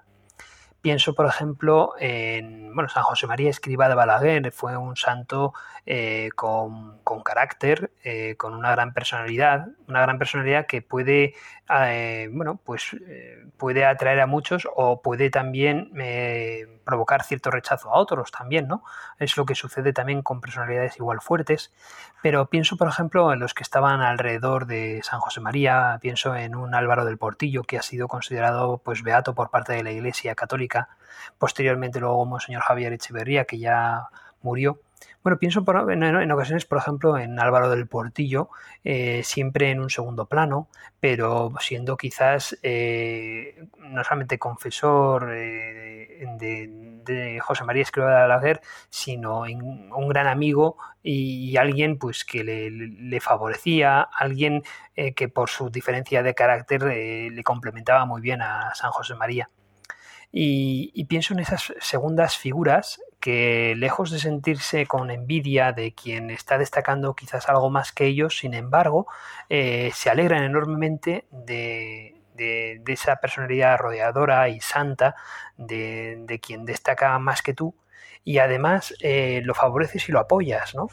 Pienso, 0.81 1.13
por 1.13 1.27
ejemplo, 1.27 1.93
en 1.99 2.73
bueno, 2.73 2.89
San 2.89 3.03
José 3.03 3.27
María 3.27 3.49
Escriba 3.49 3.87
de 3.87 3.95
Balaguer, 3.95 4.51
fue 4.51 4.75
un 4.77 4.95
santo 4.95 5.53
eh, 5.87 6.29
con, 6.35 6.99
carácter, 7.25 7.91
eh, 8.03 8.35
con 8.37 8.53
una 8.53 8.71
gran 8.71 8.93
personalidad, 8.93 9.67
una 9.87 10.01
gran 10.01 10.19
personalidad 10.19 10.67
que 10.67 10.81
puede, 10.83 11.33
eh, 11.69 12.29
bueno, 12.31 12.59
pues 12.63 12.95
puede 13.57 13.85
atraer 13.85 14.21
a 14.21 14.27
muchos 14.27 14.67
o 14.75 15.01
puede 15.01 15.29
también 15.29 15.91
provocar 16.85 17.23
cierto 17.23 17.51
rechazo 17.51 17.89
a 17.89 17.97
otros 17.97 18.31
también, 18.31 18.67
¿no? 18.67 18.83
Es 19.19 19.37
lo 19.37 19.45
que 19.45 19.55
sucede 19.55 19.91
también 19.91 20.21
con 20.21 20.39
personalidades 20.39 20.97
igual 20.97 21.19
fuertes. 21.21 21.73
Pero 22.21 22.47
pienso, 22.47 22.77
por 22.77 22.87
ejemplo, 22.87 23.33
en 23.33 23.39
los 23.39 23.53
que 23.53 23.63
estaban 23.63 24.01
alrededor 24.01 24.67
de 24.67 25.01
San 25.03 25.19
José 25.19 25.41
María, 25.41 25.97
pienso 26.01 26.35
en 26.35 26.55
un 26.55 26.75
Álvaro 26.75 27.05
del 27.05 27.17
Portillo 27.17 27.63
que 27.63 27.77
ha 27.77 27.81
sido 27.81 28.07
considerado 28.07 28.77
pues 28.79 29.03
beato 29.03 29.33
por 29.33 29.49
parte 29.49 29.73
de 29.73 29.83
la 29.83 29.91
Iglesia 29.91 30.35
Católica, 30.35 30.89
posteriormente 31.39 31.99
luego 31.99 32.25
Monseñor 32.25 32.61
Javier 32.61 32.93
Echeverría 32.93 33.45
que 33.45 33.59
ya 33.59 34.09
murió. 34.41 34.79
Bueno, 35.23 35.37
pienso 35.37 35.63
en, 35.91 36.31
ocasiones, 36.31 36.65
por 36.65 36.79
ejemplo, 36.79 37.17
en 37.17 37.39
Álvaro 37.39 37.69
del 37.69 37.87
Portillo, 37.87 38.49
eh, 38.83 39.21
siempre 39.23 39.69
en 39.69 39.79
un 39.79 39.91
segundo 39.91 40.25
plano, 40.25 40.67
pero 40.99 41.53
siendo 41.59 41.95
quizás 41.95 42.57
eh, 42.63 43.67
no 43.77 44.03
solamente 44.03 44.39
confesor 44.39 45.31
eh, 45.35 46.25
de, 46.39 47.39
José 47.41 47.63
María 47.65 47.83
Escriba 47.83 48.09
de 48.09 48.23
Alaguer, 48.23 48.61
sino 48.89 49.41
un 49.41 50.07
gran 50.07 50.27
amigo 50.27 50.77
y, 51.03 51.55
alguien 51.57 51.97
pues 51.97 52.23
que 52.23 52.43
le, 52.43 53.19
favorecía, 53.19 54.01
alguien 54.01 54.63
que 55.15 55.27
por 55.27 55.49
su 55.49 55.69
diferencia 55.69 56.23
de 56.23 56.33
carácter 56.33 56.83
le 56.83 57.43
complementaba 57.43 58.05
muy 58.05 58.21
bien 58.21 58.41
a 58.41 58.73
San 58.75 58.91
José 58.91 59.15
María. 59.15 59.49
y, 60.31 61.05
pienso 61.05 61.33
en 61.33 61.41
esas 61.41 61.73
segundas 61.79 62.37
figuras 62.37 63.01
que 63.21 63.75
lejos 63.77 64.11
de 64.11 64.19
sentirse 64.19 64.85
con 64.87 65.11
envidia 65.11 65.71
de 65.71 65.93
quien 65.93 66.29
está 66.31 66.57
destacando 66.57 67.15
quizás 67.15 67.47
algo 67.47 67.69
más 67.69 67.93
que 67.93 68.07
ellos, 68.07 68.37
sin 68.39 68.53
embargo, 68.53 69.07
eh, 69.47 69.91
se 69.93 70.09
alegran 70.09 70.43
enormemente 70.43 71.25
de, 71.31 72.17
esa 72.87 73.17
personalidad 73.17 73.77
rodeadora 73.77 74.49
y 74.49 74.59
santa 74.59 75.15
de, 75.57 76.39
quien 76.41 76.65
destaca 76.65 77.17
más 77.19 77.43
que 77.43 77.53
tú 77.53 77.75
y 78.23 78.39
además 78.39 78.95
eh, 78.99 79.41
lo 79.45 79.53
favoreces 79.53 80.09
y 80.09 80.11
lo 80.11 80.19
apoyas, 80.19 80.73
¿no? 80.73 80.89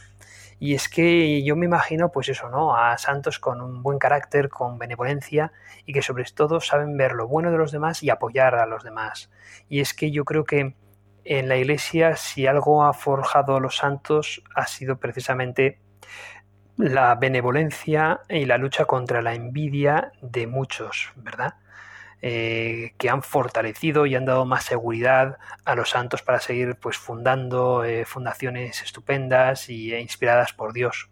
Y 0.61 0.75
es 0.75 0.89
que 0.89 1.43
yo 1.45 1.57
me 1.57 1.67
imagino, 1.67 2.11
pues 2.11 2.29
eso, 2.29 2.51
¿no? 2.51 2.77
A 2.77 2.99
santos 2.99 3.39
con 3.39 3.61
un 3.61 3.83
buen 3.83 3.99
carácter, 3.99 4.49
con 4.49 4.79
benevolencia 4.79 5.53
y 5.87 5.93
que 5.93 6.03
sobre 6.03 6.25
todo 6.25 6.61
saben 6.61 6.97
ver 6.97 7.13
lo 7.13 7.29
bueno 7.29 7.51
de 7.51 7.59
los 7.59 7.73
demás 7.73 8.03
y 8.03 8.11
apoyar 8.11 8.57
a 8.57 8.67
los 8.67 8.83
demás. 8.83 9.31
Y 9.69 9.81
es 9.81 9.95
que 9.95 10.11
yo 10.11 10.25
creo 10.25 10.45
que 10.45 10.75
en 11.29 11.47
la 11.49 11.57
Iglesia 11.57 12.17
si 12.17 12.47
algo 12.47 12.85
ha 12.85 12.95
forjado 12.95 13.57
a 13.57 13.61
los 13.61 13.77
santos 13.77 14.43
ha 14.55 14.67
sido 14.67 14.99
precisamente 14.99 15.79
la 16.79 17.15
benevolencia 17.17 18.21
y 18.31 18.47
la 18.47 18.57
lucha 18.57 18.87
contra 18.87 19.21
la 19.21 19.35
envidia 19.35 20.13
de 20.23 20.47
muchos, 20.47 21.13
¿verdad? 21.17 21.55
Eh, 22.23 22.95
que 22.99 23.11
han 23.11 23.23
fortalecido 23.23 24.07
y 24.07 24.15
han 24.15 24.25
dado 24.25 24.47
más 24.47 24.65
seguridad 24.65 25.39
a 25.67 25.75
los 25.75 25.91
santos 25.91 26.23
para 26.23 26.41
seguir 26.41 26.77
pues, 26.77 26.97
fundando 26.97 27.85
eh, 27.85 28.07
fundaciones 28.07 28.83
estupendas 28.83 29.69
y, 29.69 29.93
e 29.93 30.01
inspiradas 30.01 30.55
por 30.55 30.73
Dios. 30.73 31.11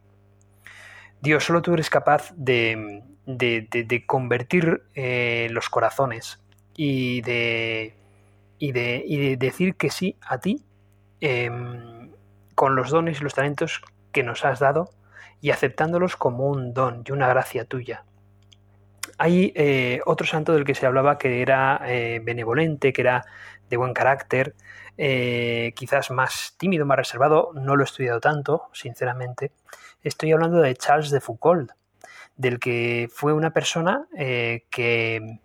Dios, 1.20 1.44
solo 1.44 1.60
tú 1.60 1.74
eres 1.74 1.90
capaz 1.90 2.32
de, 2.36 3.02
convertir 4.06 4.82
eh, 4.94 5.48
los 5.50 5.68
corazones 5.68 6.42
y 6.74 7.20
de 7.20 7.94
y 8.58 8.72
de, 8.72 9.36
decir 9.38 9.76
que 9.76 9.90
sí 9.90 10.16
a 10.20 10.38
ti 10.38 10.62
em, 11.20 12.10
con 12.54 12.76
los 12.76 12.90
dones 12.90 13.20
y 13.20 13.24
los 13.24 13.34
talentos 13.34 13.82
que 14.12 14.22
nos 14.22 14.44
has 14.44 14.60
dado 14.60 14.90
y 15.40 15.50
aceptándolos 15.50 16.16
como 16.16 16.48
un 16.48 16.72
don 16.72 17.04
y 17.06 17.12
una 17.12 17.28
gracia 17.28 17.64
tuya. 17.64 18.04
Hay 19.18 19.52
eh, 19.54 20.00
otro 20.06 20.26
santo 20.26 20.52
del 20.52 20.64
que 20.64 20.74
se 20.74 20.86
hablaba 20.86 21.18
que 21.18 21.42
era 21.42 21.80
eh, 21.86 22.20
benevolente, 22.22 22.92
que 22.92 23.02
era 23.02 23.24
de 23.68 23.76
buen 23.76 23.94
carácter, 23.94 24.54
eh, 24.98 25.72
quizás 25.74 26.10
más 26.10 26.54
tímido, 26.58 26.86
más 26.86 26.98
reservado, 26.98 27.50
no 27.54 27.76
lo 27.76 27.82
he 27.82 27.84
estudiado 27.84 28.20
tanto, 28.20 28.68
sinceramente. 28.72 29.52
Estoy 30.02 30.32
hablando 30.32 30.60
de 30.60 30.74
Charles 30.74 31.10
de 31.10 31.20
Foucault, 31.20 31.72
del 32.36 32.58
que 32.58 33.08
fue 33.12 33.32
una 33.32 33.50
persona 33.52 34.06
que 34.12 35.40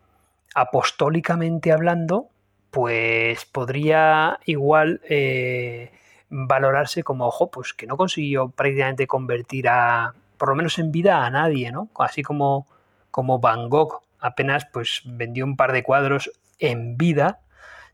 apostólicamente 0.54 1.71
hablando 1.71 2.30
pues 2.71 3.45
podría 3.45 4.39
igual 4.45 5.01
eh, 5.10 5.91
valorarse 6.29 7.03
como, 7.03 7.27
ojo, 7.27 7.51
pues 7.51 7.73
que 7.73 7.86
no 7.86 7.97
consiguió 7.97 8.49
prácticamente 8.49 9.05
convertir 9.07 9.67
a, 9.67 10.13
por 10.38 10.49
lo 10.49 10.55
menos 10.55 10.79
en 10.79 10.91
vida, 10.91 11.25
a 11.25 11.29
nadie, 11.29 11.71
¿no? 11.71 11.89
Así 11.99 12.23
como, 12.23 12.65
como 13.12 13.39
Van 13.39 13.69
Gogh 13.69 14.01
apenas 14.19 14.65
pues 14.71 15.01
vendió 15.05 15.43
un 15.45 15.57
par 15.57 15.73
de 15.73 15.84
cuadros 15.84 16.31
en 16.60 16.97
vida, 16.97 17.41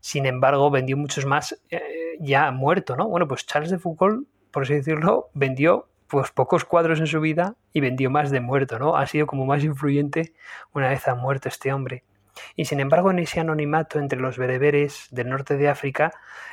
sin 0.00 0.26
embargo 0.26 0.70
vendió 0.70 0.96
muchos 0.96 1.26
más 1.26 1.58
eh, 1.70 2.16
ya 2.20 2.50
muerto, 2.52 2.96
¿no? 2.96 3.08
Bueno, 3.08 3.26
pues 3.26 3.46
Charles 3.46 3.70
de 3.70 3.78
Foucault, 3.78 4.28
por 4.52 4.62
así 4.62 4.74
decirlo, 4.74 5.30
vendió 5.34 5.88
pues 6.06 6.30
pocos 6.30 6.64
cuadros 6.64 7.00
en 7.00 7.06
su 7.06 7.20
vida 7.20 7.54
y 7.72 7.80
vendió 7.80 8.10
más 8.10 8.30
de 8.30 8.40
muerto, 8.40 8.78
¿no? 8.78 8.96
Ha 8.96 9.06
sido 9.06 9.26
como 9.26 9.44
más 9.44 9.64
influyente 9.64 10.32
una 10.72 10.88
vez 10.88 11.06
ha 11.08 11.14
muerto 11.14 11.48
este 11.48 11.72
hombre. 11.72 12.04
Y 12.56 12.64
sin 12.64 12.80
embargo, 12.80 13.10
en 13.10 13.18
ese 13.18 13.40
anonimato 13.40 13.98
entre 13.98 14.20
los 14.20 14.38
bereberes 14.38 15.08
del 15.10 15.28
norte 15.28 15.56
de 15.56 15.68
África, 15.68 16.12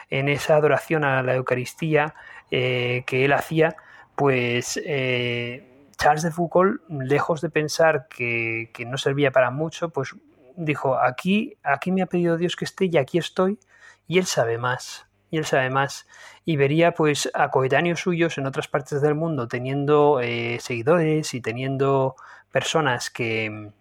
en 0.09 0.29
esa 0.29 0.55
adoración 0.55 1.03
a 1.03 1.21
la 1.23 1.35
Eucaristía 1.35 2.15
eh, 2.51 3.03
que 3.07 3.25
él 3.25 3.33
hacía, 3.33 3.75
pues 4.15 4.79
eh, 4.85 5.89
Charles 5.97 6.23
de 6.23 6.31
Foucault, 6.31 6.81
lejos 6.89 7.41
de 7.41 7.49
pensar 7.49 8.07
que, 8.07 8.71
no 8.87 8.97
servía 8.97 9.31
para 9.31 9.51
mucho, 9.51 9.89
pues 9.89 10.15
dijo, 10.55 10.97
aquí, 10.97 11.57
aquí 11.63 11.91
me 11.91 12.01
ha 12.01 12.05
pedido 12.05 12.37
Dios 12.37 12.55
que 12.55 12.65
esté 12.65 12.85
y 12.85 12.97
aquí 12.97 13.17
estoy, 13.17 13.59
y 14.07 14.19
él 14.19 14.25
sabe 14.25 14.57
más, 14.57 15.07
y 15.31 15.37
él 15.37 15.45
sabe 15.45 15.69
más. 15.69 16.07
Y 16.45 16.57
vería 16.57 16.93
pues 16.93 17.29
a 17.33 17.49
coetáneos 17.49 17.99
suyos 17.99 18.37
en 18.37 18.45
otras 18.45 18.67
partes 18.67 19.01
del 19.01 19.15
mundo 19.15 19.47
teniendo 19.47 20.19
eh, 20.21 20.59
seguidores 20.61 21.33
y 21.33 21.41
teniendo 21.41 22.15
personas 22.51 23.09
que, 23.09 23.71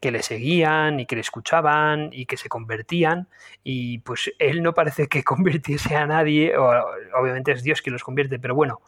que 0.00 0.10
le 0.10 0.22
seguían 0.22 1.00
y 1.00 1.06
que 1.06 1.14
le 1.16 1.22
escuchaban 1.22 2.10
y 2.12 2.26
que 2.26 2.36
se 2.36 2.48
convertían 2.48 3.28
y 3.62 3.98
pues 3.98 4.32
él 4.38 4.62
no 4.62 4.74
parece 4.74 5.08
que 5.08 5.22
convirtiese 5.24 5.96
a 5.96 6.06
nadie, 6.06 6.56
o, 6.56 6.70
obviamente 7.18 7.52
es 7.52 7.62
Dios 7.62 7.82
quien 7.82 7.94
los 7.94 8.04
convierte, 8.04 8.38
pero 8.38 8.54
bueno, 8.54 8.80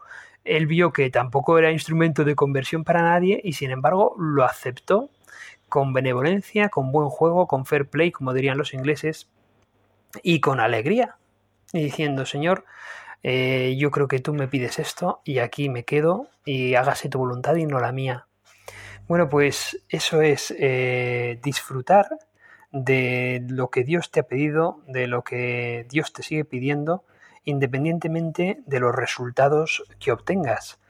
él 0.45 0.67
vio 0.67 0.93
que 0.93 1.11
tampoco 1.11 1.59
era 1.59 1.73
instrumento 1.73 2.25
de 2.25 2.35
conversión 2.35 2.85
para 2.85 3.03
nadie 3.03 3.41
y 3.43 3.55
sin 3.55 3.71
embargo 3.71 4.15
lo 4.19 4.45
aceptó 4.45 5.11
con 5.69 5.93
benevolencia, 5.93 6.69
con 6.69 6.93
buen 6.93 7.09
juego, 7.09 7.47
con 7.47 7.67
fair 7.67 7.89
play, 7.89 8.13
como 8.13 8.33
dirían 8.33 8.59
los 8.59 8.73
ingleses, 8.73 9.29
y 10.23 10.41
con 10.41 10.61
alegría, 10.61 11.17
diciendo, 11.73 12.27
Señor, 12.27 12.65
eh, 13.23 13.77
yo 13.79 13.91
creo 13.91 14.09
que 14.09 14.21
tú 14.21 14.35
me 14.35 14.49
pides 14.49 14.79
esto 14.79 15.21
y 15.25 15.39
aquí 15.41 15.69
me 15.69 15.85
quedo 15.85 16.29
y 16.45 16.75
hágase 16.75 17.09
tu 17.09 17.19
voluntad 17.19 17.57
y 17.57 17.67
no 17.67 17.81
la 17.81 17.93
mía. 17.93 18.26
Bueno, 19.09 19.29
pues 19.29 19.79
eso 19.89 20.21
es 20.21 20.53
eh, 20.59 21.39
disfrutar 21.41 22.09
de 22.73 23.45
lo 23.49 23.71
que 23.71 23.85
Dios 23.85 24.11
te 24.11 24.19
ha 24.19 24.25
pedido, 24.25 24.83
de 24.89 25.07
lo 25.07 25.23
que 25.23 25.87
Dios 25.89 26.13
te 26.13 26.25
sigue 26.25 26.45
pidiendo, 26.45 27.05
independientemente 27.45 28.63
de 28.67 28.81
los 28.81 28.93
resultados 28.93 29.85
que 30.01 30.11
obtengas. 30.11 30.81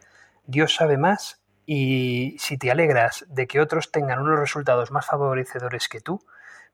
Dios 0.47 0.75
sabe 0.75 0.97
más 0.97 1.43
y 1.67 2.37
si 2.39 2.57
te 2.57 2.71
alegras 2.71 3.27
de 3.29 3.47
que 3.47 3.61
otros 3.61 3.93
tengan 3.93 4.21
unos 4.21 4.39
resultados 4.39 4.91
más 4.91 5.05
favorecedores 5.05 5.87
que 5.89 6.01
tú, 6.01 6.25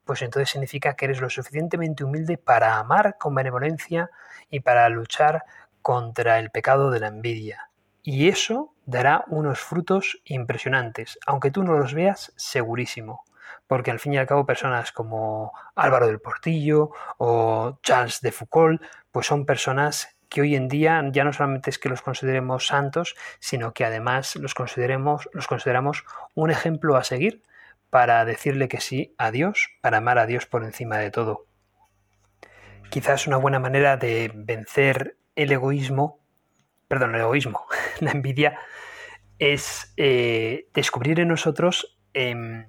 pues 0.04 0.22
entonces 0.22 0.50
significa 0.50 0.94
que 0.94 1.06
eres 1.06 1.20
lo 1.20 1.28
suficientemente 1.28 2.04
humilde 2.04 2.38
para 2.38 2.78
amar 2.78 3.16
con 3.18 3.34
benevolencia 3.34 4.10
y 4.48 4.60
para 4.60 4.88
luchar 4.88 5.42
contra 5.80 6.38
el 6.38 6.50
pecado 6.50 6.90
de 6.90 7.00
la 7.00 7.08
envidia. 7.08 7.68
Y 8.04 8.28
eso 8.28 8.71
dará 8.86 9.24
unos 9.28 9.60
frutos 9.60 10.20
impresionantes, 10.24 11.18
aunque 11.26 11.50
tú 11.50 11.62
no 11.62 11.78
los 11.78 11.94
veas, 11.94 12.32
segurísimo. 12.36 13.24
Porque 13.66 13.90
al 13.90 14.00
fin 14.00 14.14
y 14.14 14.18
al 14.18 14.26
cabo 14.26 14.46
personas 14.46 14.92
como 14.92 15.52
Álvaro 15.74 16.06
del 16.06 16.20
Portillo 16.20 16.90
o 17.18 17.78
Charles 17.82 18.20
de 18.20 18.32
Foucault, 18.32 18.82
pues 19.10 19.26
son 19.26 19.46
personas 19.46 20.16
que 20.28 20.40
hoy 20.40 20.56
en 20.56 20.68
día 20.68 21.02
ya 21.12 21.24
no 21.24 21.32
solamente 21.32 21.68
es 21.68 21.78
que 21.78 21.90
los 21.90 22.00
consideremos 22.00 22.66
santos, 22.66 23.14
sino 23.38 23.74
que 23.74 23.84
además 23.84 24.36
los, 24.36 24.54
consideremos, 24.54 25.28
los 25.32 25.46
consideramos 25.46 26.04
un 26.34 26.50
ejemplo 26.50 26.96
a 26.96 27.04
seguir 27.04 27.42
para 27.90 28.24
decirle 28.24 28.68
que 28.68 28.80
sí 28.80 29.14
a 29.18 29.30
Dios, 29.30 29.68
para 29.82 29.98
amar 29.98 30.18
a 30.18 30.24
Dios 30.24 30.46
por 30.46 30.64
encima 30.64 30.96
de 30.96 31.10
todo. 31.10 31.44
Quizás 32.88 33.26
una 33.26 33.36
buena 33.36 33.58
manera 33.58 33.98
de 33.98 34.32
vencer 34.34 35.18
el 35.36 35.52
egoísmo, 35.52 36.18
perdón, 36.92 37.14
el 37.14 37.22
egoísmo, 37.22 37.64
la 38.00 38.10
envidia, 38.10 38.58
es 39.38 39.94
eh, 39.96 40.68
descubrir 40.74 41.20
en 41.20 41.28
nosotros 41.28 41.98
em, 42.12 42.66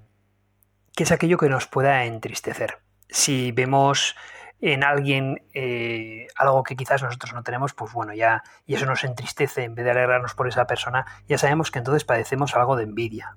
qué 0.96 1.04
es 1.04 1.12
aquello 1.12 1.38
que 1.38 1.50
nos 1.50 1.68
pueda 1.68 2.06
entristecer. 2.06 2.78
Si 3.10 3.52
vemos 3.52 4.16
en 4.62 4.86
alguien 4.86 5.46
eh, 5.54 6.28
algo 6.38 6.64
que 6.64 6.78
quizás 6.78 7.04
nosotros 7.04 7.34
no 7.34 7.44
tenemos, 7.44 7.74
pues 7.74 7.92
bueno, 7.92 8.14
ya, 8.14 8.44
y 8.66 8.76
eso 8.76 8.86
nos 8.86 9.04
entristece, 9.04 9.66
en 9.66 9.76
vez 9.76 9.84
de 9.84 9.92
alegrarnos 9.92 10.36
por 10.36 10.48
esa 10.48 10.68
persona, 10.68 11.06
ya 11.28 11.38
sabemos 11.38 11.70
que 11.70 11.80
entonces 11.80 12.06
padecemos 12.06 12.56
algo 12.56 12.78
de 12.78 12.84
envidia. 12.84 13.36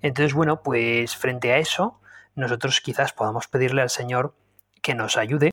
Entonces, 0.00 0.32
bueno, 0.32 0.62
pues 0.62 1.14
frente 1.14 1.52
a 1.52 1.58
eso, 1.58 2.00
nosotros 2.34 2.80
quizás 2.80 3.12
podamos 3.12 3.48
pedirle 3.48 3.82
al 3.82 3.90
Señor 3.90 4.34
que 4.80 4.94
nos 4.94 5.18
ayude 5.18 5.50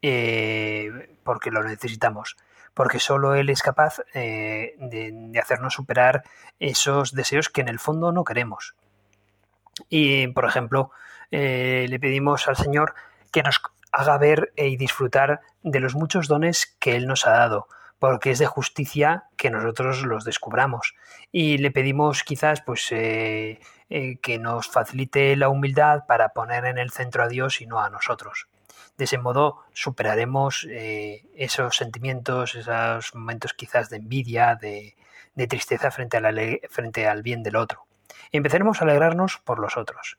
eh, 0.00 1.18
porque 1.24 1.50
lo 1.50 1.64
necesitamos, 1.64 2.36
porque 2.74 2.98
solo 2.98 3.34
Él 3.34 3.50
es 3.50 3.62
capaz 3.62 4.00
eh, 4.14 4.74
de, 4.78 5.38
hacernos 5.40 5.74
superar 5.74 6.24
esos 6.58 7.12
deseos 7.12 7.48
que 7.48 7.60
en 7.60 7.68
el 7.68 7.78
fondo 7.78 8.12
no 8.12 8.24
queremos. 8.24 8.74
Y, 9.88 10.28
por 10.28 10.44
ejemplo, 10.44 10.90
le 11.30 11.98
pedimos 12.00 12.48
al 12.48 12.56
Señor 12.56 12.94
que 13.30 13.42
nos 13.42 13.60
haga 13.92 14.18
ver 14.18 14.52
y 14.56 14.76
disfrutar 14.76 15.40
de 15.62 15.80
los 15.80 15.94
muchos 15.94 16.28
dones 16.28 16.76
que 16.78 16.96
Él 16.96 17.06
nos 17.06 17.26
ha 17.26 17.30
dado, 17.30 17.68
porque 17.98 18.30
es 18.30 18.38
de 18.38 18.46
justicia 18.46 19.24
que 19.36 19.50
nosotros 19.50 20.02
los 20.02 20.24
descubramos. 20.24 20.94
Y 21.32 21.58
le 21.58 21.70
pedimos 21.70 22.22
quizás 22.22 22.62
pues, 22.62 22.90
eh, 22.92 23.60
eh, 23.88 24.16
que 24.20 24.38
nos 24.38 24.68
facilite 24.68 25.36
la 25.36 25.48
humildad 25.48 26.06
para 26.06 26.30
poner 26.30 26.64
en 26.64 26.78
el 26.78 26.90
centro 26.90 27.22
a 27.22 27.28
Dios 27.28 27.60
y 27.60 27.66
no 27.66 27.80
a 27.80 27.90
nosotros. 27.90 28.48
De 29.00 29.04
ese 29.04 29.16
modo 29.16 29.62
superaremos 29.72 30.66
eh, 30.68 31.24
esos 31.34 31.74
sentimientos, 31.74 32.54
esos 32.54 33.14
momentos 33.14 33.54
quizás 33.54 33.88
de 33.88 33.96
envidia, 33.96 34.56
de, 34.56 34.94
tristeza 35.48 35.90
frente, 35.90 36.18
a 36.18 36.20
la, 36.20 36.32
frente 36.68 37.06
al 37.06 37.22
bien 37.22 37.42
del 37.42 37.56
otro. 37.56 37.86
Y 38.30 38.36
empezaremos 38.36 38.78
a 38.78 38.84
alegrarnos 38.84 39.38
por 39.38 39.58
los 39.58 39.78
otros. 39.78 40.18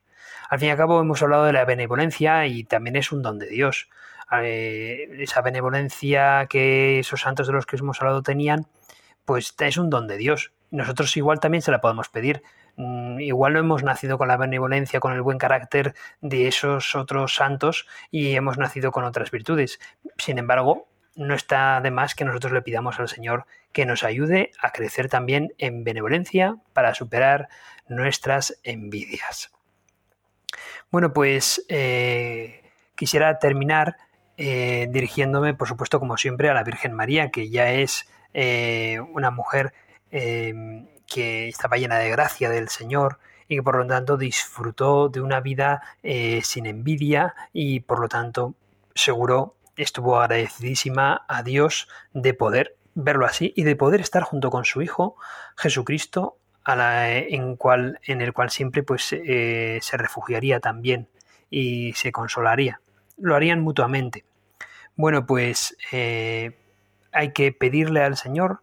Al 0.49 0.57
fin 0.57 0.69
y 0.69 0.71
al 0.71 0.77
cabo 0.77 0.99
hemos 0.99 1.21
hablado 1.21 1.45
de 1.45 1.53
la 1.53 1.63
benevolencia 1.63 2.47
y 2.47 2.63
también 2.63 2.95
es 2.95 3.11
un 3.11 3.21
don 3.21 3.37
de 3.37 3.49
Dios. 3.49 3.87
Eh, 4.31 5.09
esa 5.19 5.43
benevolencia 5.43 6.47
que 6.49 6.97
esos 6.97 7.21
santos 7.21 7.45
de 7.45 7.53
los 7.53 7.67
que 7.67 7.75
hemos 7.75 8.01
hablado 8.01 8.23
tenían, 8.23 8.65
pues 9.25 9.53
es 9.59 9.77
un 9.77 9.91
don 9.91 10.07
de 10.07 10.17
Dios. 10.17 10.53
Nosotros 10.71 11.15
igual 11.17 11.39
también 11.39 11.61
se 11.61 11.69
la 11.69 11.81
podemos 11.81 12.09
pedir. 12.09 12.41
Mm, 12.77 13.19
igual 13.19 13.53
no 13.53 13.59
hemos 13.59 13.83
nacido 13.83 14.17
con 14.17 14.27
la 14.27 14.37
benevolencia, 14.37 14.99
con 14.99 15.13
el 15.13 15.21
buen 15.21 15.37
carácter 15.37 15.93
de 16.21 16.47
esos 16.47 16.95
otros 16.95 17.35
santos 17.35 17.87
y 18.09 18.35
hemos 18.35 18.57
nacido 18.57 18.91
con 18.91 19.03
otras 19.03 19.31
virtudes. 19.31 19.79
Sin 20.17 20.37
embargo, 20.37 20.87
no 21.15 21.33
está 21.33 21.81
de 21.81 21.91
más 21.91 22.15
que 22.15 22.25
nosotros 22.25 22.53
le 22.53 22.61
pidamos 22.61 22.99
al 22.99 23.09
Señor 23.09 23.45
que 23.73 23.85
nos 23.85 24.03
ayude 24.03 24.51
a 24.61 24.71
crecer 24.71 25.09
también 25.09 25.53
en 25.57 25.83
benevolencia 25.83 26.57
para 26.73 26.95
superar 26.95 27.49
nuestras 27.87 28.59
envidias. 28.63 29.51
Bueno, 30.89 31.13
pues 31.13 31.65
eh, 31.69 32.63
quisiera 32.95 33.39
terminar 33.39 33.97
eh, 34.37 34.87
dirigiéndome, 34.89 35.53
por 35.53 35.67
supuesto, 35.67 35.99
como 35.99 36.17
siempre, 36.17 36.49
a 36.49 36.53
la 36.53 36.63
Virgen 36.63 36.93
María, 36.93 37.31
que 37.31 37.49
ya 37.49 37.71
es 37.71 38.09
eh, 38.33 38.99
una 39.13 39.31
mujer 39.31 39.73
que 41.11 41.47
estaba 41.47 41.77
llena 41.77 41.97
de 41.97 42.09
gracia 42.09 42.49
del 42.49 42.69
Señor 42.69 43.19
y 43.47 43.55
que 43.57 43.63
por 43.63 43.77
lo 43.77 43.87
tanto 43.87 44.17
disfrutó 44.17 45.09
de 45.09 45.21
una 45.21 45.41
vida 45.41 45.81
sin 46.41 46.65
envidia 46.65 47.35
y 47.51 47.81
por 47.81 47.99
lo 47.99 48.07
tanto 48.07 48.55
seguro 48.95 49.55
estuvo 49.75 50.19
agradecidísima 50.19 51.25
a 51.27 51.43
Dios 51.43 51.87
de 52.13 52.33
poder 52.33 52.75
verlo 52.93 53.25
así 53.25 53.53
y 53.55 53.63
de 53.63 53.75
poder 53.75 54.01
estar 54.01 54.23
junto 54.23 54.49
con 54.49 54.65
su 54.65 54.81
Hijo 54.81 55.15
Jesucristo 55.57 56.37
en, 56.67 57.55
cual, 57.55 57.99
en 58.05 58.21
el 58.21 58.33
cual 58.33 58.49
siempre 58.49 58.83
pues, 58.83 59.13
eh, 59.13 59.79
se 59.81 59.97
refugiaría 59.97 60.59
también 60.59 61.07
y 61.49 61.93
se 61.93 62.11
consolaría. 62.11 62.81
Lo 63.17 63.35
harían 63.35 63.61
mutuamente. 63.61 64.25
Bueno, 64.95 65.25
pues 65.25 65.75
eh, 65.91 66.57
hay 67.11 67.33
que 67.33 67.51
pedirle 67.51 68.03
al 68.03 68.17
Señor 68.17 68.59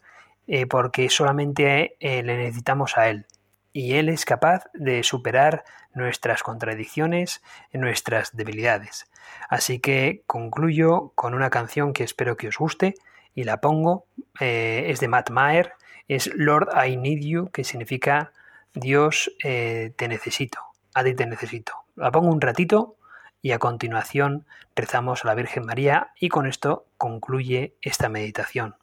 eh, 0.49 0.67
porque 0.67 1.09
solamente 1.11 1.97
le 2.01 2.23
necesitamos 2.23 2.99
a 2.99 3.09
Él. 3.09 3.27
Y 3.73 3.95
Él 3.95 4.09
es 4.09 4.25
capaz 4.25 4.65
de 4.75 5.05
superar 5.05 5.65
nuestras 5.95 6.43
contradicciones, 6.43 7.43
nuestras 7.73 8.37
debilidades. 8.37 9.11
Así 9.49 9.79
que 9.79 10.23
concluyo 10.27 11.13
con 11.15 11.35
una 11.35 11.51
canción 11.51 11.93
que 11.93 12.03
espero 12.03 12.37
que 12.37 12.49
os 12.49 12.59
guste 12.59 12.95
y 13.35 13.45
la 13.45 13.61
pongo. 13.61 14.07
es 14.41 14.99
de 15.01 15.09
Matt 15.09 15.31
Maher 15.31 15.75
es 16.09 16.31
Lord 16.35 16.71
I 16.75 16.97
Need 16.97 17.21
You, 17.21 17.51
que 17.51 17.65
significa 17.65 18.33
Dios 18.75 19.31
eh, 19.45 19.93
te 19.97 20.09
necesito, 20.09 20.61
a 20.95 21.05
ti 21.05 21.15
te 21.15 21.27
necesito. 21.27 21.73
La 21.97 22.11
pongo 22.11 22.29
un 22.29 22.41
ratito 22.41 22.97
y 23.43 23.53
a 23.53 23.59
continuación 23.59 24.47
rezamos 24.75 25.25
a 25.25 25.29
la 25.29 25.35
Virgen 25.35 25.67
María 25.67 26.13
y 26.19 26.29
con 26.31 26.47
esto 26.47 26.87
concluye 26.97 27.77
esta 27.83 28.09
meditación. 28.09 28.77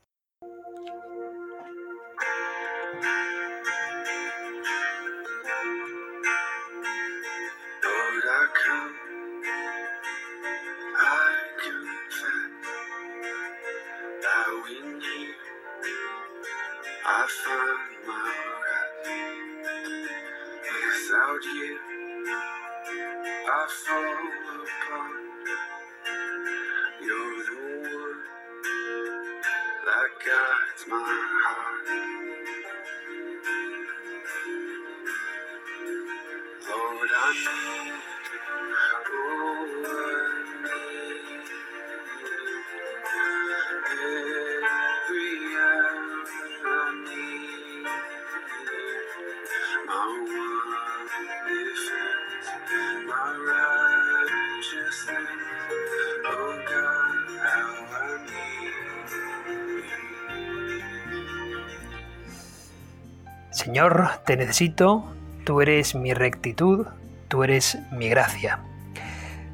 I 17.25 17.54
Señor, 63.65 64.09
te 64.27 64.37
necesito, 64.37 65.03
tú 65.43 65.59
eres 65.59 65.95
mi 65.95 66.13
rectitud, 66.13 66.85
tú 67.27 67.43
eres 67.43 67.79
mi 67.91 68.07
gracia. 68.09 68.59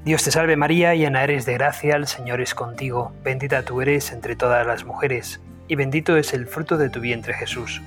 Dios 0.04 0.26
te 0.26 0.32
salve 0.32 0.58
María, 0.58 0.94
llena 0.96 1.24
eres 1.24 1.46
de 1.46 1.54
gracia, 1.54 1.96
el 1.96 2.08
Señor 2.08 2.42
es 2.42 2.54
contigo, 2.54 3.14
bendita 3.24 3.64
tú 3.64 3.80
eres 3.80 4.12
entre 4.12 4.36
todas 4.36 4.68
las 4.68 4.84
mujeres, 4.84 5.40
y 5.70 5.76
bendito 5.76 6.18
es 6.18 6.34
el 6.34 6.46
fruto 6.46 6.78
de 6.78 6.90
tu 6.90 7.00
vientre 7.00 7.34
Jesús. 7.34 7.82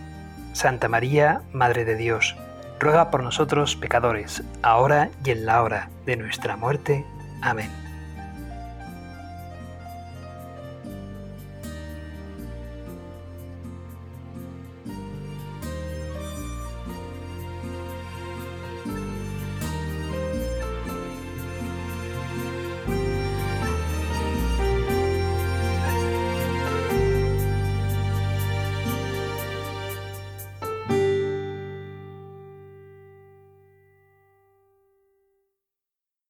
Santa 0.54 0.88
María, 0.88 1.42
Madre 1.52 1.84
de 1.84 1.94
Dios, 1.94 2.34
ruega 2.80 3.10
por 3.10 3.22
nosotros 3.22 3.76
pecadores, 3.76 4.42
ahora 4.62 5.10
y 5.26 5.30
en 5.30 5.44
la 5.44 5.62
hora 5.62 5.90
de 6.06 6.16
nuestra 6.16 6.56
muerte. 6.56 7.04
Amén. 7.42 7.83